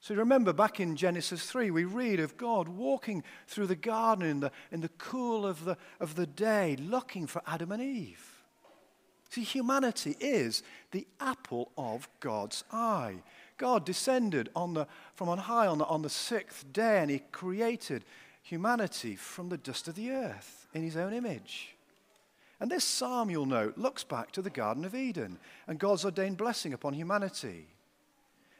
So 0.00 0.14
remember 0.14 0.54
back 0.54 0.80
in 0.80 0.96
Genesis 0.96 1.44
3, 1.44 1.70
we 1.70 1.84
read 1.84 2.20
of 2.20 2.38
God 2.38 2.68
walking 2.68 3.22
through 3.46 3.66
the 3.66 3.76
garden 3.76 4.26
in 4.26 4.40
the, 4.40 4.50
in 4.72 4.80
the 4.80 4.88
cool 4.88 5.46
of 5.46 5.66
the, 5.66 5.76
of 6.00 6.14
the 6.14 6.26
day, 6.26 6.76
looking 6.76 7.26
for 7.26 7.42
Adam 7.46 7.70
and 7.70 7.82
Eve. 7.82 8.26
See, 9.28 9.42
humanity 9.42 10.16
is 10.18 10.62
the 10.90 11.06
apple 11.20 11.70
of 11.76 12.08
God's 12.18 12.64
eye. 12.72 13.16
God 13.58 13.84
descended 13.84 14.48
on 14.56 14.72
the, 14.72 14.86
from 15.14 15.28
on 15.28 15.38
high 15.38 15.66
on 15.66 15.78
the, 15.78 15.84
on 15.84 16.00
the 16.00 16.08
sixth 16.08 16.72
day 16.72 16.98
and 17.00 17.10
he 17.10 17.20
created 17.30 18.04
humanity 18.42 19.14
from 19.16 19.50
the 19.50 19.58
dust 19.58 19.86
of 19.86 19.94
the 19.94 20.10
earth 20.10 20.66
in 20.72 20.82
his 20.82 20.96
own 20.96 21.12
image. 21.12 21.76
And 22.60 22.70
this 22.70 22.84
psalm, 22.84 23.30
you'll 23.30 23.46
note, 23.46 23.78
looks 23.78 24.04
back 24.04 24.32
to 24.32 24.42
the 24.42 24.50
Garden 24.50 24.84
of 24.84 24.94
Eden 24.94 25.38
and 25.66 25.78
God's 25.78 26.04
ordained 26.04 26.36
blessing 26.36 26.74
upon 26.74 26.92
humanity. 26.92 27.68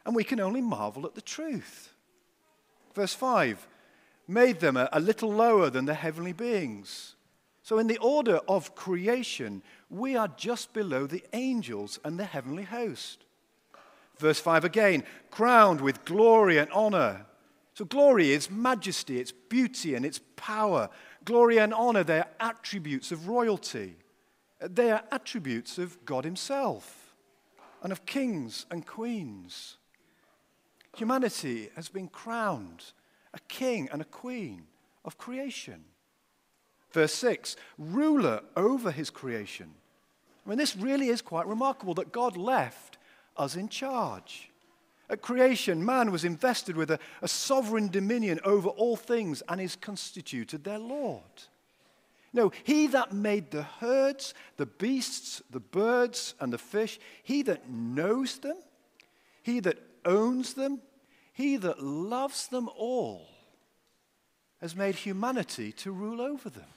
And 0.06 0.16
we 0.16 0.24
can 0.24 0.40
only 0.40 0.62
marvel 0.62 1.04
at 1.04 1.14
the 1.14 1.20
truth. 1.20 1.92
Verse 2.94 3.14
5 3.14 3.68
made 4.26 4.60
them 4.60 4.76
a, 4.76 4.88
a 4.92 5.00
little 5.00 5.30
lower 5.30 5.70
than 5.70 5.84
the 5.84 5.94
heavenly 5.94 6.32
beings. 6.32 7.16
So, 7.62 7.78
in 7.78 7.88
the 7.88 7.98
order 7.98 8.36
of 8.48 8.74
creation, 8.74 9.62
we 9.90 10.16
are 10.16 10.28
just 10.28 10.72
below 10.72 11.06
the 11.06 11.24
angels 11.32 11.98
and 12.04 12.18
the 12.18 12.24
heavenly 12.24 12.62
host. 12.62 13.24
Verse 14.18 14.40
5 14.40 14.64
again 14.64 15.04
crowned 15.30 15.80
with 15.80 16.04
glory 16.04 16.58
and 16.58 16.70
honor. 16.70 17.26
So, 17.80 17.86
glory 17.86 18.32
is 18.32 18.50
majesty, 18.50 19.18
it's 19.18 19.32
beauty, 19.32 19.94
and 19.94 20.04
it's 20.04 20.20
power. 20.36 20.90
Glory 21.24 21.58
and 21.58 21.72
honor, 21.72 22.04
they 22.04 22.18
are 22.18 22.28
attributes 22.38 23.10
of 23.10 23.26
royalty. 23.26 23.96
They 24.60 24.90
are 24.90 25.02
attributes 25.10 25.78
of 25.78 26.04
God 26.04 26.26
Himself 26.26 27.14
and 27.82 27.90
of 27.90 28.04
kings 28.04 28.66
and 28.70 28.86
queens. 28.86 29.78
Humanity 30.98 31.70
has 31.74 31.88
been 31.88 32.08
crowned 32.08 32.92
a 33.32 33.40
king 33.48 33.88
and 33.90 34.02
a 34.02 34.04
queen 34.04 34.64
of 35.06 35.16
creation. 35.16 35.84
Verse 36.92 37.14
6 37.14 37.56
ruler 37.78 38.42
over 38.58 38.90
his 38.90 39.08
creation. 39.08 39.70
I 40.44 40.50
mean, 40.50 40.58
this 40.58 40.76
really 40.76 41.08
is 41.08 41.22
quite 41.22 41.46
remarkable 41.46 41.94
that 41.94 42.12
God 42.12 42.36
left 42.36 42.98
us 43.38 43.56
in 43.56 43.70
charge. 43.70 44.49
At 45.10 45.22
creation, 45.22 45.84
man 45.84 46.12
was 46.12 46.24
invested 46.24 46.76
with 46.76 46.92
a, 46.92 47.00
a 47.20 47.26
sovereign 47.26 47.88
dominion 47.88 48.38
over 48.44 48.68
all 48.68 48.96
things 48.96 49.42
and 49.48 49.60
is 49.60 49.74
constituted 49.74 50.62
their 50.62 50.78
Lord. 50.78 51.22
No, 52.32 52.52
he 52.62 52.86
that 52.86 53.12
made 53.12 53.50
the 53.50 53.62
herds, 53.62 54.34
the 54.56 54.66
beasts, 54.66 55.42
the 55.50 55.58
birds, 55.58 56.34
and 56.38 56.52
the 56.52 56.58
fish, 56.58 57.00
he 57.24 57.42
that 57.42 57.68
knows 57.68 58.38
them, 58.38 58.56
he 59.42 59.58
that 59.60 59.78
owns 60.04 60.54
them, 60.54 60.80
he 61.32 61.56
that 61.56 61.82
loves 61.82 62.46
them 62.46 62.68
all, 62.76 63.26
has 64.60 64.76
made 64.76 64.94
humanity 64.94 65.72
to 65.72 65.90
rule 65.90 66.20
over 66.20 66.48
them. 66.48 66.68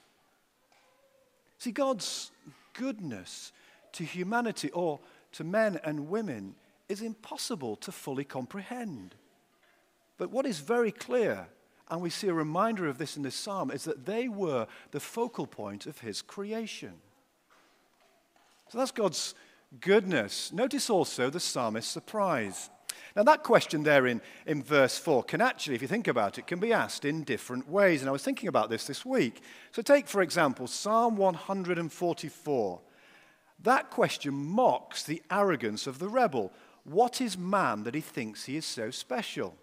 See, 1.60 1.72
God's 1.72 2.32
goodness 2.74 3.52
to 3.92 4.04
humanity, 4.04 4.72
or 4.72 5.00
to 5.34 5.44
men 5.44 5.80
and 5.84 6.10
women, 6.10 6.56
is 6.94 7.02
impossible 7.02 7.76
to 7.78 7.92
fully 7.92 8.24
comprehend. 8.24 9.16
But 10.18 10.32
what 10.32 10.46
is 10.46 10.60
very 10.60 10.92
clear, 10.92 11.48
and 11.90 12.02
we 12.02 12.10
see 12.10 12.30
a 12.30 12.34
reminder 12.34 12.88
of 12.88 12.98
this 12.98 13.18
in 13.18 13.24
this 13.24 13.36
psalm, 13.36 13.72
is 13.72 13.84
that 13.84 14.06
they 14.06 14.30
were 14.30 14.68
the 14.92 15.02
focal 15.02 15.46
point 15.46 15.86
of 15.86 16.00
his 16.00 16.22
creation. 16.22 16.94
So 18.70 18.78
that's 18.78 18.92
God's 18.92 19.36
goodness. 19.82 20.54
Notice 20.54 20.90
also 20.90 21.30
the 21.30 21.40
psalmist's 21.40 21.92
surprise. 21.92 22.70
Now, 23.16 23.24
that 23.24 23.44
question 23.44 23.84
there 23.84 24.08
in, 24.08 24.22
in 24.46 24.64
verse 24.64 24.98
4 24.98 25.24
can 25.24 25.42
actually, 25.42 25.76
if 25.76 25.82
you 25.82 25.88
think 25.88 26.08
about 26.08 26.38
it, 26.38 26.48
can 26.48 26.60
be 26.60 26.74
asked 26.74 27.06
in 27.06 27.24
different 27.24 27.70
ways. 27.70 28.02
And 28.02 28.10
I 28.10 28.12
was 28.12 28.24
thinking 28.24 28.50
about 28.50 28.70
this 28.70 28.88
this 28.88 29.06
week. 29.06 29.42
So, 29.72 29.82
take, 29.82 30.08
for 30.08 30.22
example, 30.22 30.68
Psalm 30.68 31.18
144. 31.18 32.82
That 33.64 33.92
question 33.92 34.34
mocks 34.34 35.04
the 35.04 35.22
arrogance 35.32 35.88
of 35.88 36.00
the 36.00 36.10
rebel. 36.10 36.52
What 36.84 37.22
is 37.22 37.38
man 37.38 37.84
that 37.84 37.96
he 37.96 38.02
thinks 38.02 38.46
he 38.46 38.58
is 38.58 38.66
so 38.66 38.92
special? 38.92 39.56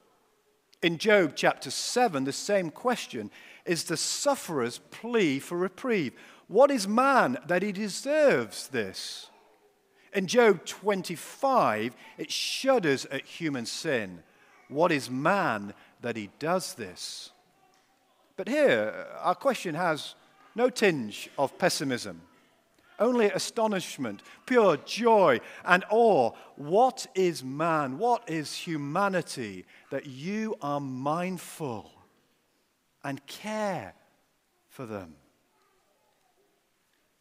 In 0.82 0.96
Job 0.96 1.32
chapter 1.36 1.70
7, 1.70 2.24
the 2.24 2.32
same 2.32 2.70
question 2.70 3.30
is 3.66 3.84
the 3.84 3.96
sufferer's 3.96 4.78
plea 4.78 5.38
for 5.38 5.58
reprieve. 5.58 6.14
What 6.48 6.70
is 6.70 6.88
man 6.88 7.38
that 7.46 7.62
he 7.62 7.72
deserves 7.72 8.68
this? 8.68 9.28
In 10.14 10.26
Job 10.26 10.64
25, 10.64 11.94
it 12.18 12.30
shudders 12.30 13.04
at 13.06 13.24
human 13.24 13.66
sin. 13.66 14.22
What 14.68 14.90
is 14.90 15.10
man 15.10 15.74
that 16.00 16.16
he 16.16 16.30
does 16.38 16.74
this? 16.74 17.30
But 18.36 18.48
here, 18.48 19.06
our 19.18 19.34
question 19.34 19.74
has 19.74 20.14
no 20.54 20.70
tinge 20.70 21.28
of 21.38 21.58
pessimism 21.58 22.22
only 23.00 23.26
astonishment, 23.26 24.22
pure 24.46 24.76
joy 24.78 25.40
and 25.64 25.84
awe. 25.90 26.32
What 26.56 27.06
is 27.14 27.42
man? 27.42 27.98
What 27.98 28.28
is 28.28 28.54
humanity 28.54 29.64
that 29.90 30.06
you 30.06 30.56
are 30.60 30.80
mindful 30.80 31.90
and 33.02 33.26
care 33.26 33.94
for 34.68 34.86
them? 34.86 35.14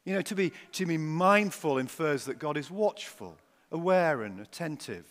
You 0.05 0.15
know, 0.15 0.21
to 0.21 0.35
be, 0.35 0.51
to 0.73 0.85
be 0.85 0.97
mindful 0.97 1.77
infers 1.77 2.25
that 2.25 2.39
God 2.39 2.57
is 2.57 2.69
watchful, 2.69 3.37
aware, 3.71 4.23
and 4.23 4.39
attentive. 4.39 5.05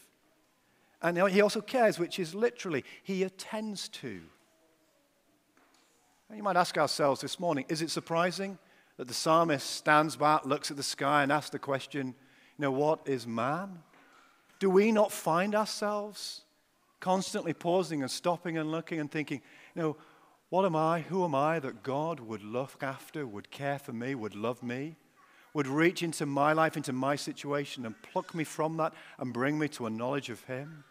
And 1.00 1.16
he 1.30 1.40
also 1.40 1.60
cares, 1.60 1.98
which 1.98 2.18
is 2.18 2.34
literally, 2.34 2.84
he 3.02 3.22
attends 3.22 3.88
to. 3.88 4.20
You 6.34 6.42
might 6.42 6.56
ask 6.56 6.76
ourselves 6.76 7.20
this 7.20 7.40
morning 7.40 7.64
is 7.68 7.80
it 7.80 7.90
surprising 7.90 8.58
that 8.98 9.08
the 9.08 9.14
psalmist 9.14 9.70
stands 9.70 10.16
back, 10.16 10.44
looks 10.44 10.70
at 10.70 10.76
the 10.76 10.82
sky, 10.82 11.22
and 11.22 11.32
asks 11.32 11.50
the 11.50 11.58
question, 11.58 12.08
you 12.08 12.62
know, 12.62 12.70
what 12.70 13.00
is 13.06 13.26
man? 13.26 13.78
Do 14.58 14.68
we 14.68 14.92
not 14.92 15.10
find 15.10 15.54
ourselves 15.54 16.42
constantly 17.00 17.54
pausing 17.54 18.02
and 18.02 18.10
stopping 18.10 18.58
and 18.58 18.70
looking 18.70 19.00
and 19.00 19.10
thinking, 19.10 19.40
you 19.74 19.82
know, 19.82 19.96
What 20.50 20.64
am 20.64 20.76
I? 20.76 21.00
Who 21.00 21.24
am 21.24 21.34
I 21.34 21.58
that 21.58 21.82
God 21.82 22.20
would 22.20 22.42
look 22.42 22.82
after, 22.82 23.26
would 23.26 23.50
care 23.50 23.78
for 23.78 23.92
me, 23.92 24.14
would 24.14 24.34
love 24.34 24.62
me, 24.62 24.96
would 25.52 25.66
reach 25.66 26.02
into 26.02 26.24
my 26.24 26.52
life, 26.52 26.76
into 26.76 26.92
my 26.92 27.16
situation, 27.16 27.84
and 27.84 28.00
pluck 28.02 28.34
me 28.34 28.44
from 28.44 28.78
that 28.78 28.94
and 29.18 29.32
bring 29.32 29.58
me 29.58 29.68
to 29.68 29.86
a 29.86 29.90
knowledge 29.90 30.30
of 30.30 30.42
Him? 30.44 30.84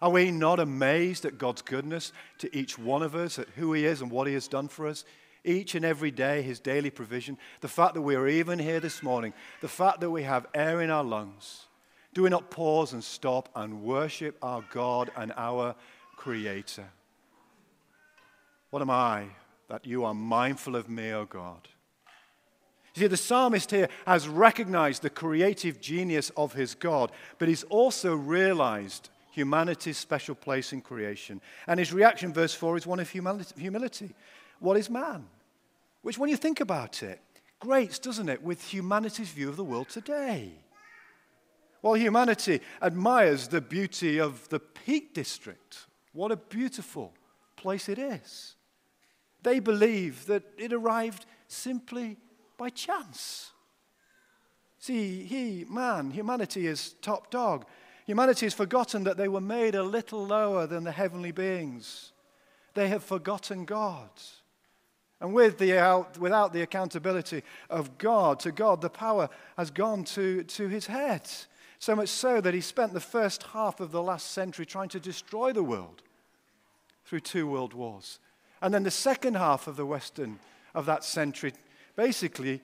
Are 0.00 0.10
we 0.10 0.30
not 0.30 0.60
amazed 0.60 1.24
at 1.24 1.38
God's 1.38 1.62
goodness 1.62 2.12
to 2.38 2.56
each 2.56 2.78
one 2.78 3.02
of 3.02 3.14
us, 3.14 3.38
at 3.38 3.48
who 3.56 3.72
He 3.72 3.84
is 3.84 4.00
and 4.00 4.10
what 4.10 4.28
He 4.28 4.34
has 4.34 4.46
done 4.46 4.68
for 4.68 4.86
us? 4.86 5.04
Each 5.44 5.74
and 5.74 5.84
every 5.84 6.10
day, 6.10 6.42
His 6.42 6.58
daily 6.58 6.90
provision, 6.90 7.36
the 7.60 7.68
fact 7.68 7.94
that 7.94 8.02
we 8.02 8.16
are 8.16 8.26
even 8.26 8.58
here 8.58 8.80
this 8.80 9.02
morning, 9.02 9.34
the 9.60 9.68
fact 9.68 10.00
that 10.00 10.10
we 10.10 10.22
have 10.22 10.46
air 10.54 10.80
in 10.80 10.90
our 10.90 11.04
lungs. 11.04 11.66
Do 12.14 12.22
we 12.22 12.30
not 12.30 12.50
pause 12.50 12.92
and 12.92 13.02
stop 13.02 13.48
and 13.54 13.82
worship 13.82 14.38
our 14.40 14.64
God 14.70 15.10
and 15.16 15.32
our 15.36 15.74
Creator? 16.16 16.86
What 18.70 18.82
am 18.82 18.90
I 18.90 19.26
that 19.68 19.84
you 19.84 20.04
are 20.04 20.14
mindful 20.14 20.76
of 20.76 20.88
me, 20.88 21.12
O 21.12 21.24
God? 21.26 21.68
You 22.94 23.02
see, 23.02 23.06
the 23.08 23.16
psalmist 23.16 23.70
here 23.72 23.88
has 24.06 24.28
recognized 24.28 25.02
the 25.02 25.10
creative 25.10 25.80
genius 25.80 26.30
of 26.36 26.52
his 26.52 26.76
God, 26.76 27.10
but 27.38 27.48
he's 27.48 27.64
also 27.64 28.14
realized 28.14 29.10
humanity's 29.32 29.98
special 29.98 30.36
place 30.36 30.72
in 30.72 30.80
creation. 30.80 31.40
And 31.66 31.80
his 31.80 31.92
reaction, 31.92 32.32
verse 32.32 32.54
4, 32.54 32.76
is 32.76 32.86
one 32.86 33.00
of 33.00 33.10
humility. 33.10 34.14
What 34.60 34.76
is 34.76 34.88
man? 34.88 35.26
Which, 36.02 36.18
when 36.18 36.30
you 36.30 36.36
think 36.36 36.60
about 36.60 37.02
it, 37.02 37.20
grates, 37.60 37.98
doesn't 37.98 38.28
it, 38.28 38.42
with 38.42 38.62
humanity's 38.62 39.30
view 39.30 39.48
of 39.48 39.56
the 39.56 39.64
world 39.64 39.88
today. 39.88 40.52
While 41.80 41.94
humanity 41.94 42.60
admires 42.80 43.48
the 43.48 43.60
beauty 43.60 44.18
of 44.18 44.48
the 44.48 44.60
Peak 44.60 45.12
District, 45.14 45.86
what 46.12 46.32
a 46.32 46.36
beautiful 46.36 47.12
place 47.56 47.88
it 47.88 47.98
is. 47.98 48.54
They 49.42 49.60
believe 49.60 50.26
that 50.26 50.44
it 50.56 50.72
arrived 50.72 51.26
simply 51.48 52.16
by 52.56 52.70
chance. 52.70 53.50
See, 54.78 55.24
he, 55.24 55.64
man, 55.68 56.10
humanity 56.10 56.66
is 56.66 56.94
top 57.00 57.30
dog. 57.30 57.66
Humanity 58.06 58.46
has 58.46 58.54
forgotten 58.54 59.04
that 59.04 59.16
they 59.16 59.28
were 59.28 59.40
made 59.40 59.74
a 59.74 59.82
little 59.82 60.26
lower 60.26 60.66
than 60.66 60.84
the 60.84 60.92
heavenly 60.92 61.32
beings. 61.32 62.12
They 62.74 62.88
have 62.88 63.02
forgotten 63.02 63.64
God. 63.64 64.10
And 65.24 65.32
with 65.32 65.56
the, 65.56 65.78
uh, 65.78 66.04
without 66.18 66.52
the 66.52 66.60
accountability 66.60 67.44
of 67.70 67.96
God, 67.96 68.40
to 68.40 68.52
God, 68.52 68.82
the 68.82 68.90
power 68.90 69.30
has 69.56 69.70
gone 69.70 70.04
to, 70.04 70.42
to 70.42 70.68
his 70.68 70.86
head. 70.86 71.22
So 71.78 71.96
much 71.96 72.10
so 72.10 72.42
that 72.42 72.52
he 72.52 72.60
spent 72.60 72.92
the 72.92 73.00
first 73.00 73.44
half 73.44 73.80
of 73.80 73.90
the 73.90 74.02
last 74.02 74.32
century 74.32 74.66
trying 74.66 74.90
to 74.90 75.00
destroy 75.00 75.54
the 75.54 75.62
world 75.62 76.02
through 77.06 77.20
two 77.20 77.46
world 77.46 77.72
wars. 77.72 78.18
And 78.60 78.74
then 78.74 78.82
the 78.82 78.90
second 78.90 79.36
half 79.36 79.66
of 79.66 79.76
the 79.76 79.86
Western, 79.86 80.40
of 80.74 80.84
that 80.84 81.04
century, 81.04 81.54
basically 81.96 82.60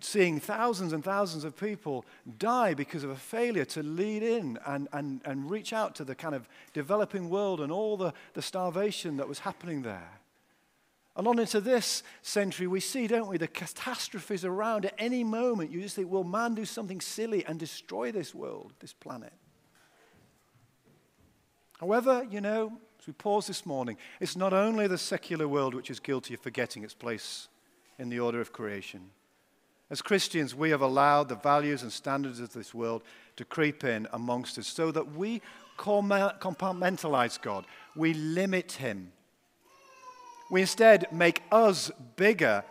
seeing 0.00 0.40
thousands 0.40 0.92
and 0.92 1.04
thousands 1.04 1.44
of 1.44 1.56
people 1.56 2.04
die 2.40 2.74
because 2.74 3.04
of 3.04 3.10
a 3.10 3.16
failure 3.16 3.64
to 3.66 3.84
lead 3.84 4.24
in 4.24 4.58
and, 4.66 4.88
and, 4.92 5.20
and 5.24 5.48
reach 5.48 5.72
out 5.72 5.94
to 5.94 6.02
the 6.02 6.16
kind 6.16 6.34
of 6.34 6.48
developing 6.72 7.30
world 7.30 7.60
and 7.60 7.70
all 7.70 7.96
the, 7.96 8.12
the 8.34 8.42
starvation 8.42 9.16
that 9.18 9.28
was 9.28 9.38
happening 9.38 9.82
there. 9.82 10.18
And 11.16 11.26
on 11.26 11.38
into 11.38 11.62
this 11.62 12.02
century, 12.20 12.66
we 12.66 12.80
see, 12.80 13.06
don't 13.06 13.26
we, 13.26 13.38
the 13.38 13.48
catastrophes 13.48 14.44
around 14.44 14.84
at 14.84 14.94
any 14.98 15.24
moment. 15.24 15.70
You 15.70 15.80
just 15.80 15.96
think, 15.96 16.10
will 16.10 16.24
man 16.24 16.54
do 16.54 16.66
something 16.66 17.00
silly 17.00 17.44
and 17.46 17.58
destroy 17.58 18.12
this 18.12 18.34
world, 18.34 18.74
this 18.80 18.92
planet? 18.92 19.32
However, 21.80 22.26
you 22.30 22.42
know, 22.42 22.78
as 23.00 23.06
we 23.06 23.14
pause 23.14 23.46
this 23.46 23.64
morning, 23.64 23.96
it's 24.20 24.36
not 24.36 24.52
only 24.52 24.86
the 24.86 24.98
secular 24.98 25.48
world 25.48 25.74
which 25.74 25.90
is 25.90 26.00
guilty 26.00 26.34
of 26.34 26.40
forgetting 26.40 26.84
its 26.84 26.94
place 26.94 27.48
in 27.98 28.10
the 28.10 28.20
order 28.20 28.40
of 28.40 28.52
creation. 28.52 29.10
As 29.88 30.02
Christians, 30.02 30.54
we 30.54 30.70
have 30.70 30.82
allowed 30.82 31.28
the 31.28 31.36
values 31.36 31.82
and 31.82 31.92
standards 31.92 32.40
of 32.40 32.52
this 32.52 32.74
world 32.74 33.02
to 33.36 33.44
creep 33.44 33.84
in 33.84 34.06
amongst 34.12 34.58
us 34.58 34.66
so 34.66 34.90
that 34.90 35.14
we 35.14 35.40
compartmentalize 35.78 37.40
God, 37.40 37.66
we 37.94 38.12
limit 38.12 38.72
Him. 38.72 39.12
We 40.50 40.60
instead 40.60 41.12
make 41.12 41.42
us 41.50 41.90
bigger, 42.16 42.64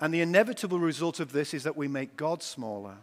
and 0.00 0.12
the 0.12 0.20
inevitable 0.20 0.78
result 0.78 1.20
of 1.20 1.32
this 1.32 1.54
is 1.54 1.64
that 1.64 1.76
we 1.76 1.88
make 1.88 2.16
God 2.16 2.42
smaller. 2.42 2.96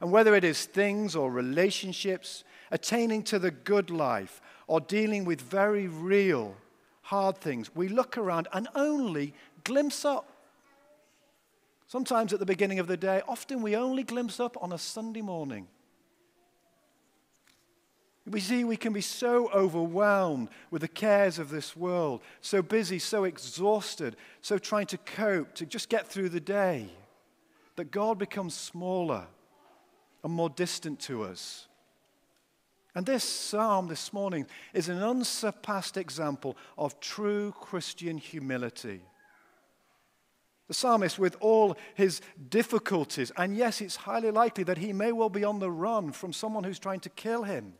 And 0.00 0.10
whether 0.10 0.34
it 0.34 0.44
is 0.44 0.64
things 0.64 1.14
or 1.14 1.30
relationships, 1.30 2.44
attaining 2.70 3.22
to 3.24 3.38
the 3.38 3.50
good 3.50 3.90
life, 3.90 4.40
or 4.66 4.80
dealing 4.80 5.24
with 5.24 5.40
very 5.40 5.86
real, 5.86 6.56
hard 7.02 7.38
things, 7.38 7.74
we 7.74 7.88
look 7.88 8.18
around 8.18 8.48
and 8.52 8.68
only 8.74 9.34
glimpse 9.64 10.04
up 10.04 10.32
Sometimes 11.92 12.32
at 12.32 12.38
the 12.38 12.46
beginning 12.46 12.78
of 12.78 12.86
the 12.86 12.96
day, 12.96 13.20
often 13.28 13.60
we 13.60 13.76
only 13.76 14.02
glimpse 14.02 14.40
up 14.40 14.56
on 14.62 14.72
a 14.72 14.78
Sunday 14.78 15.20
morning. 15.20 15.68
We 18.24 18.40
see 18.40 18.62
we 18.62 18.76
can 18.76 18.92
be 18.92 19.00
so 19.00 19.50
overwhelmed 19.50 20.48
with 20.70 20.82
the 20.82 20.88
cares 20.88 21.40
of 21.40 21.50
this 21.50 21.76
world, 21.76 22.22
so 22.40 22.62
busy, 22.62 23.00
so 23.00 23.24
exhausted, 23.24 24.16
so 24.42 24.58
trying 24.58 24.86
to 24.86 24.98
cope, 24.98 25.54
to 25.54 25.66
just 25.66 25.88
get 25.88 26.06
through 26.06 26.28
the 26.28 26.40
day, 26.40 26.88
that 27.76 27.90
God 27.90 28.18
becomes 28.18 28.54
smaller 28.54 29.26
and 30.22 30.32
more 30.32 30.50
distant 30.50 31.00
to 31.00 31.24
us. 31.24 31.66
And 32.94 33.06
this 33.06 33.24
psalm 33.24 33.88
this 33.88 34.12
morning 34.12 34.46
is 34.72 34.88
an 34.88 35.02
unsurpassed 35.02 35.96
example 35.96 36.56
of 36.78 37.00
true 37.00 37.52
Christian 37.58 38.18
humility. 38.18 39.00
The 40.68 40.74
psalmist, 40.74 41.18
with 41.18 41.36
all 41.40 41.76
his 41.94 42.20
difficulties, 42.50 43.32
and 43.36 43.56
yes, 43.56 43.80
it's 43.80 43.96
highly 43.96 44.30
likely 44.30 44.62
that 44.64 44.78
he 44.78 44.92
may 44.92 45.10
well 45.10 45.28
be 45.28 45.42
on 45.42 45.58
the 45.58 45.70
run 45.70 46.12
from 46.12 46.32
someone 46.32 46.62
who's 46.62 46.78
trying 46.78 47.00
to 47.00 47.10
kill 47.10 47.42
him, 47.42 47.74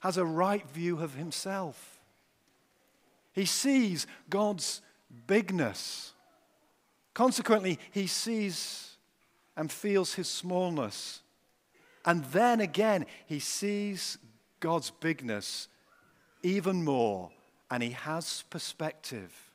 has 0.00 0.16
a 0.16 0.24
right 0.24 0.68
view 0.70 1.00
of 1.00 1.14
himself. 1.14 2.00
He 3.32 3.44
sees 3.44 4.06
God's 4.30 4.80
bigness. 5.26 6.12
Consequently, 7.14 7.78
he 7.90 8.06
sees 8.06 8.96
and 9.56 9.70
feels 9.70 10.14
his 10.14 10.28
smallness. 10.28 11.22
And 12.04 12.24
then 12.26 12.60
again, 12.60 13.06
he 13.26 13.38
sees 13.38 14.18
God's 14.60 14.90
bigness 14.90 15.68
even 16.42 16.84
more, 16.84 17.30
and 17.70 17.82
he 17.82 17.90
has 17.90 18.44
perspective 18.50 19.46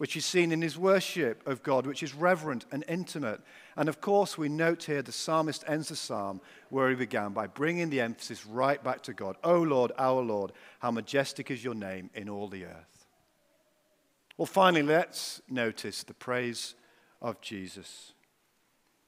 which 0.00 0.16
is 0.16 0.24
seen 0.24 0.50
in 0.50 0.62
his 0.62 0.78
worship 0.78 1.46
of 1.46 1.62
God, 1.62 1.86
which 1.86 2.02
is 2.02 2.14
reverent 2.14 2.64
and 2.72 2.82
intimate. 2.88 3.42
And 3.80 3.88
of 3.88 4.02
course, 4.02 4.36
we 4.36 4.50
note 4.50 4.84
here 4.84 5.00
the 5.00 5.10
psalmist 5.10 5.64
ends 5.66 5.88
the 5.88 5.96
psalm 5.96 6.42
where 6.68 6.90
he 6.90 6.94
began 6.94 7.32
by 7.32 7.46
bringing 7.46 7.88
the 7.88 8.02
emphasis 8.02 8.44
right 8.44 8.84
back 8.84 9.02
to 9.04 9.14
God. 9.14 9.36
O 9.42 9.62
Lord, 9.62 9.90
our 9.96 10.20
Lord, 10.20 10.52
how 10.80 10.90
majestic 10.90 11.50
is 11.50 11.64
your 11.64 11.74
name 11.74 12.10
in 12.14 12.28
all 12.28 12.46
the 12.46 12.66
earth. 12.66 13.06
Well, 14.36 14.44
finally, 14.44 14.82
let's 14.82 15.40
notice 15.48 16.02
the 16.02 16.12
praise 16.12 16.74
of 17.22 17.40
Jesus. 17.40 18.12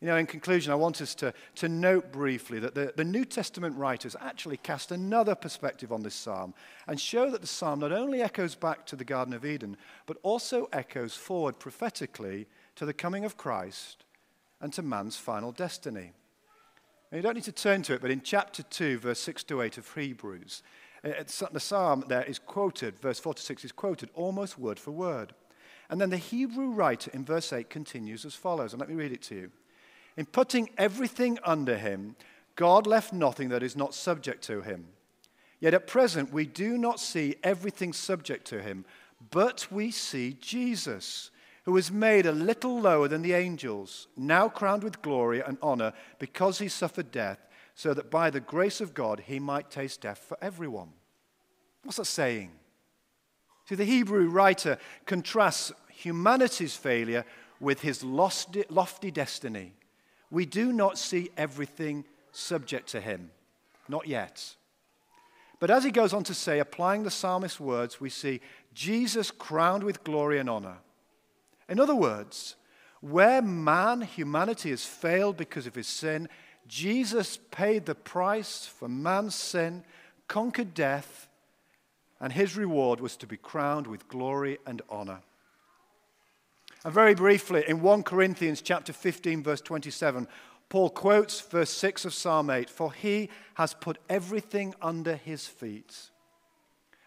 You 0.00 0.06
know, 0.06 0.16
in 0.16 0.24
conclusion, 0.24 0.72
I 0.72 0.76
want 0.76 1.02
us 1.02 1.14
to, 1.16 1.34
to 1.56 1.68
note 1.68 2.10
briefly 2.10 2.58
that 2.60 2.74
the, 2.74 2.94
the 2.96 3.04
New 3.04 3.26
Testament 3.26 3.76
writers 3.76 4.16
actually 4.22 4.56
cast 4.56 4.90
another 4.90 5.34
perspective 5.34 5.92
on 5.92 6.02
this 6.02 6.14
psalm 6.14 6.54
and 6.86 6.98
show 6.98 7.28
that 7.28 7.42
the 7.42 7.46
psalm 7.46 7.80
not 7.80 7.92
only 7.92 8.22
echoes 8.22 8.54
back 8.54 8.86
to 8.86 8.96
the 8.96 9.04
Garden 9.04 9.34
of 9.34 9.44
Eden, 9.44 9.76
but 10.06 10.16
also 10.22 10.70
echoes 10.72 11.14
forward 11.14 11.58
prophetically 11.58 12.46
to 12.76 12.86
the 12.86 12.94
coming 12.94 13.26
of 13.26 13.36
Christ 13.36 14.06
and 14.62 14.72
to 14.72 14.82
man's 14.82 15.16
final 15.16 15.52
destiny. 15.52 16.12
Now, 17.10 17.16
you 17.16 17.22
don't 17.22 17.34
need 17.34 17.44
to 17.44 17.52
turn 17.52 17.82
to 17.82 17.94
it, 17.94 18.00
but 18.00 18.10
in 18.10 18.22
chapter 18.22 18.62
2, 18.62 18.98
verse 18.98 19.20
6 19.20 19.44
to 19.44 19.60
8 19.60 19.76
of 19.76 19.94
Hebrews, 19.94 20.62
uh, 21.04 21.08
uh, 21.08 21.48
the 21.52 21.60
psalm 21.60 22.04
there 22.08 22.24
is 22.24 22.38
quoted, 22.38 22.98
verse 23.00 23.18
4 23.18 23.34
to 23.34 23.42
6 23.42 23.64
is 23.66 23.72
quoted 23.72 24.08
almost 24.14 24.58
word 24.58 24.78
for 24.78 24.92
word. 24.92 25.34
And 25.90 26.00
then 26.00 26.08
the 26.08 26.16
Hebrew 26.16 26.70
writer 26.70 27.10
in 27.12 27.24
verse 27.24 27.52
8 27.52 27.68
continues 27.68 28.24
as 28.24 28.34
follows, 28.34 28.72
and 28.72 28.80
let 28.80 28.88
me 28.88 28.94
read 28.94 29.12
it 29.12 29.20
to 29.24 29.34
you. 29.34 29.50
In 30.16 30.24
putting 30.24 30.70
everything 30.78 31.38
under 31.44 31.76
him, 31.76 32.16
God 32.56 32.86
left 32.86 33.12
nothing 33.12 33.48
that 33.50 33.62
is 33.62 33.76
not 33.76 33.94
subject 33.94 34.42
to 34.44 34.62
him. 34.62 34.86
Yet 35.60 35.74
at 35.74 35.86
present, 35.86 36.32
we 36.32 36.46
do 36.46 36.78
not 36.78 37.00
see 37.00 37.36
everything 37.42 37.92
subject 37.92 38.46
to 38.48 38.62
him, 38.62 38.84
but 39.30 39.66
we 39.70 39.90
see 39.90 40.36
Jesus, 40.40 41.30
who 41.64 41.72
was 41.72 41.92
made 41.92 42.26
a 42.26 42.32
little 42.32 42.80
lower 42.80 43.08
than 43.08 43.22
the 43.22 43.34
angels, 43.34 44.08
now 44.16 44.48
crowned 44.48 44.82
with 44.82 45.02
glory 45.02 45.40
and 45.40 45.58
honor 45.62 45.92
because 46.18 46.58
he 46.58 46.68
suffered 46.68 47.10
death, 47.10 47.38
so 47.74 47.94
that 47.94 48.10
by 48.10 48.30
the 48.30 48.40
grace 48.40 48.80
of 48.80 48.94
God 48.94 49.20
he 49.26 49.38
might 49.38 49.70
taste 49.70 50.00
death 50.00 50.18
for 50.18 50.36
everyone. 50.42 50.90
What's 51.84 51.96
that 51.96 52.04
saying? 52.04 52.50
See, 53.68 53.74
the 53.74 53.84
Hebrew 53.84 54.28
writer 54.28 54.78
contrasts 55.06 55.72
humanity's 55.88 56.76
failure 56.76 57.24
with 57.60 57.80
his 57.80 58.02
lofty 58.02 59.10
destiny 59.10 59.74
we 60.32 60.46
do 60.46 60.72
not 60.72 60.98
see 60.98 61.30
everything 61.36 62.06
subject 62.32 62.88
to 62.88 63.00
him. 63.00 63.30
Not 63.86 64.08
yet. 64.08 64.56
But 65.60 65.70
as 65.70 65.84
he 65.84 65.90
goes 65.90 66.14
on 66.14 66.24
to 66.24 66.34
say, 66.34 66.58
applying 66.58 67.02
the 67.02 67.10
psalmist's 67.10 67.60
words, 67.60 68.00
we 68.00 68.08
see 68.08 68.40
Jesus 68.72 69.30
crowned 69.30 69.84
with 69.84 70.02
glory 70.02 70.38
and 70.38 70.48
honor. 70.48 70.78
In 71.68 71.80
other 71.80 71.94
words, 71.94 72.56
where 73.00 73.42
man, 73.42 74.02
humanity, 74.02 74.70
has 74.70 74.84
failed 74.84 75.36
because 75.36 75.66
of 75.66 75.74
his 75.74 75.88
sin, 75.88 76.28
Jesus 76.68 77.38
paid 77.50 77.86
the 77.86 77.94
price 77.94 78.66
for 78.66 78.88
man's 78.88 79.34
sin, 79.34 79.84
conquered 80.28 80.74
death, 80.74 81.28
and 82.20 82.32
his 82.32 82.56
reward 82.56 83.00
was 83.00 83.16
to 83.16 83.26
be 83.26 83.36
crowned 83.36 83.86
with 83.86 84.08
glory 84.08 84.58
and 84.64 84.80
honor. 84.88 85.20
And 86.84 86.94
very 86.94 87.14
briefly, 87.14 87.64
in 87.66 87.80
1 87.80 88.04
Corinthians 88.04 88.62
chapter 88.62 88.92
15, 88.92 89.42
verse 89.42 89.60
27, 89.60 90.28
Paul 90.68 90.90
quotes 90.90 91.40
verse 91.40 91.70
6 91.70 92.06
of 92.06 92.14
Psalm 92.14 92.48
8 92.48 92.70
For 92.70 92.92
he 92.92 93.28
has 93.54 93.74
put 93.74 93.98
everything 94.08 94.74
under 94.80 95.16
his 95.16 95.46
feet. 95.46 96.10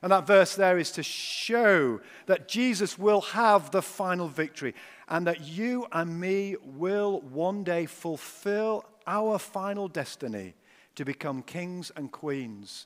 And 0.01 0.11
that 0.11 0.27
verse 0.27 0.55
there 0.55 0.77
is 0.77 0.91
to 0.91 1.03
show 1.03 1.99
that 2.27 2.47
Jesus 2.47 2.97
will 2.97 3.21
have 3.21 3.71
the 3.71 3.81
final 3.81 4.27
victory 4.27 4.75
and 5.07 5.25
that 5.27 5.41
you 5.41 5.87
and 5.91 6.19
me 6.19 6.55
will 6.63 7.21
one 7.21 7.63
day 7.63 7.85
fulfill 7.85 8.85
our 9.07 9.39
final 9.39 9.87
destiny 9.87 10.53
to 10.95 11.05
become 11.05 11.41
kings 11.41 11.91
and 11.95 12.11
queens 12.11 12.85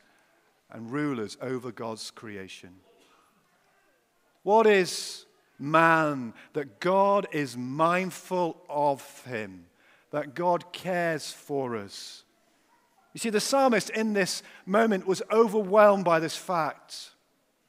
and 0.72 0.92
rulers 0.92 1.38
over 1.42 1.72
God's 1.72 2.12
creation. 2.12 2.76
What 4.44 4.68
is 4.68 5.26
man 5.58 6.34
that 6.54 6.80
God 6.80 7.28
is 7.32 7.58
mindful 7.58 8.62
of 8.70 9.26
him, 9.26 9.66
that 10.12 10.36
God 10.36 10.72
cares 10.72 11.32
for 11.32 11.76
us? 11.76 12.24
You 13.14 13.20
see, 13.20 13.30
the 13.30 13.40
psalmist 13.40 13.90
in 13.90 14.14
this 14.14 14.44
moment 14.66 15.08
was 15.08 15.22
overwhelmed 15.32 16.06
by 16.06 16.20
this 16.20 16.36
fact. 16.36 17.12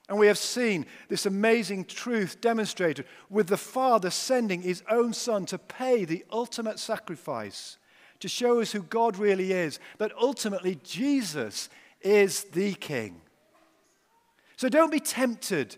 And 0.09 0.18
we 0.18 0.26
have 0.26 0.38
seen 0.38 0.87
this 1.09 1.24
amazing 1.24 1.85
truth 1.85 2.40
demonstrated 2.40 3.07
with 3.29 3.46
the 3.46 3.57
Father 3.57 4.11
sending 4.11 4.61
his 4.61 4.83
own 4.90 5.12
Son 5.12 5.46
to 5.46 5.59
pay 5.59 6.05
the 6.05 6.24
ultimate 6.31 6.79
sacrifice 6.79 7.79
to 8.20 8.29
show 8.29 8.61
us 8.61 8.72
who 8.72 8.83
God 8.83 9.16
really 9.16 9.53
is, 9.53 9.81
that 9.98 10.12
ultimately 10.20 10.79
Jesus 10.85 11.68
is 12.00 12.44
the 12.44 12.74
King. 12.74 13.20
So 14.57 14.68
don't 14.68 14.92
be 14.92 15.00
tempted 15.00 15.76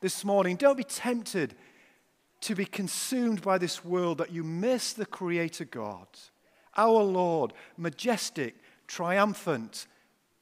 this 0.00 0.24
morning, 0.24 0.56
don't 0.56 0.76
be 0.76 0.84
tempted 0.84 1.54
to 2.40 2.54
be 2.54 2.64
consumed 2.64 3.42
by 3.42 3.58
this 3.58 3.84
world 3.84 4.18
that 4.18 4.32
you 4.32 4.44
miss 4.44 4.92
the 4.92 5.06
Creator 5.06 5.66
God, 5.66 6.06
our 6.76 7.02
Lord, 7.02 7.52
majestic, 7.76 8.54
triumphant, 8.88 9.86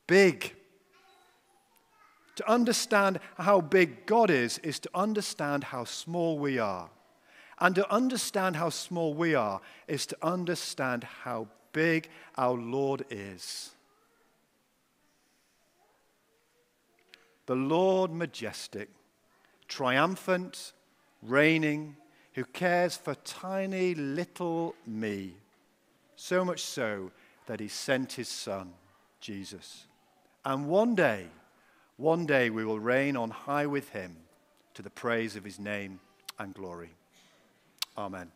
big. 0.07 0.55
To 2.37 2.51
understand 2.51 3.21
how 3.37 3.61
big 3.61 4.07
God 4.07 4.31
is, 4.31 4.59
is 4.59 4.79
to 4.81 4.91
understand 4.95 5.65
how 5.65 5.85
small 5.85 6.39
we 6.39 6.59
are. 6.59 6.89
And 7.59 7.75
to 7.75 7.91
understand 7.91 8.57
how 8.57 8.71
small 8.71 9.13
we 9.13 9.35
are 9.35 9.61
is 9.89 10.07
to 10.07 10.17
understand 10.23 11.05
how 11.05 11.49
big 11.73 12.09
our 12.37 12.55
Lord 12.55 13.05
is. 13.11 13.77
the 17.47 17.55
Lord 17.55 18.13
majestic, 18.13 18.89
triumphant, 19.69 20.73
reigning, 21.23 21.97
who 22.35 22.45
cares 22.45 22.97
for 22.97 23.15
tiny 23.15 23.95
little 23.95 24.75
me, 24.87 25.35
so 26.17 26.45
much 26.45 26.61
so 26.61 27.11
that 27.47 27.61
he 27.61 27.69
sent 27.69 28.13
his 28.13 28.29
son, 28.29 28.73
Jesus. 29.21 29.87
And 30.45 30.69
one 30.69 30.95
day, 30.95 31.27
one 31.97 32.27
day 32.27 32.51
we 32.51 32.65
will 32.65 32.81
reign 32.81 33.17
on 33.17 33.31
high 33.31 33.67
with 33.67 33.91
him 33.91 34.17
to 34.75 34.83
the 34.83 34.91
praise 34.91 35.37
of 35.37 35.45
his 35.45 35.59
name 35.59 36.01
and 36.39 36.55
glory. 36.55 36.91
Amen. 37.97 38.31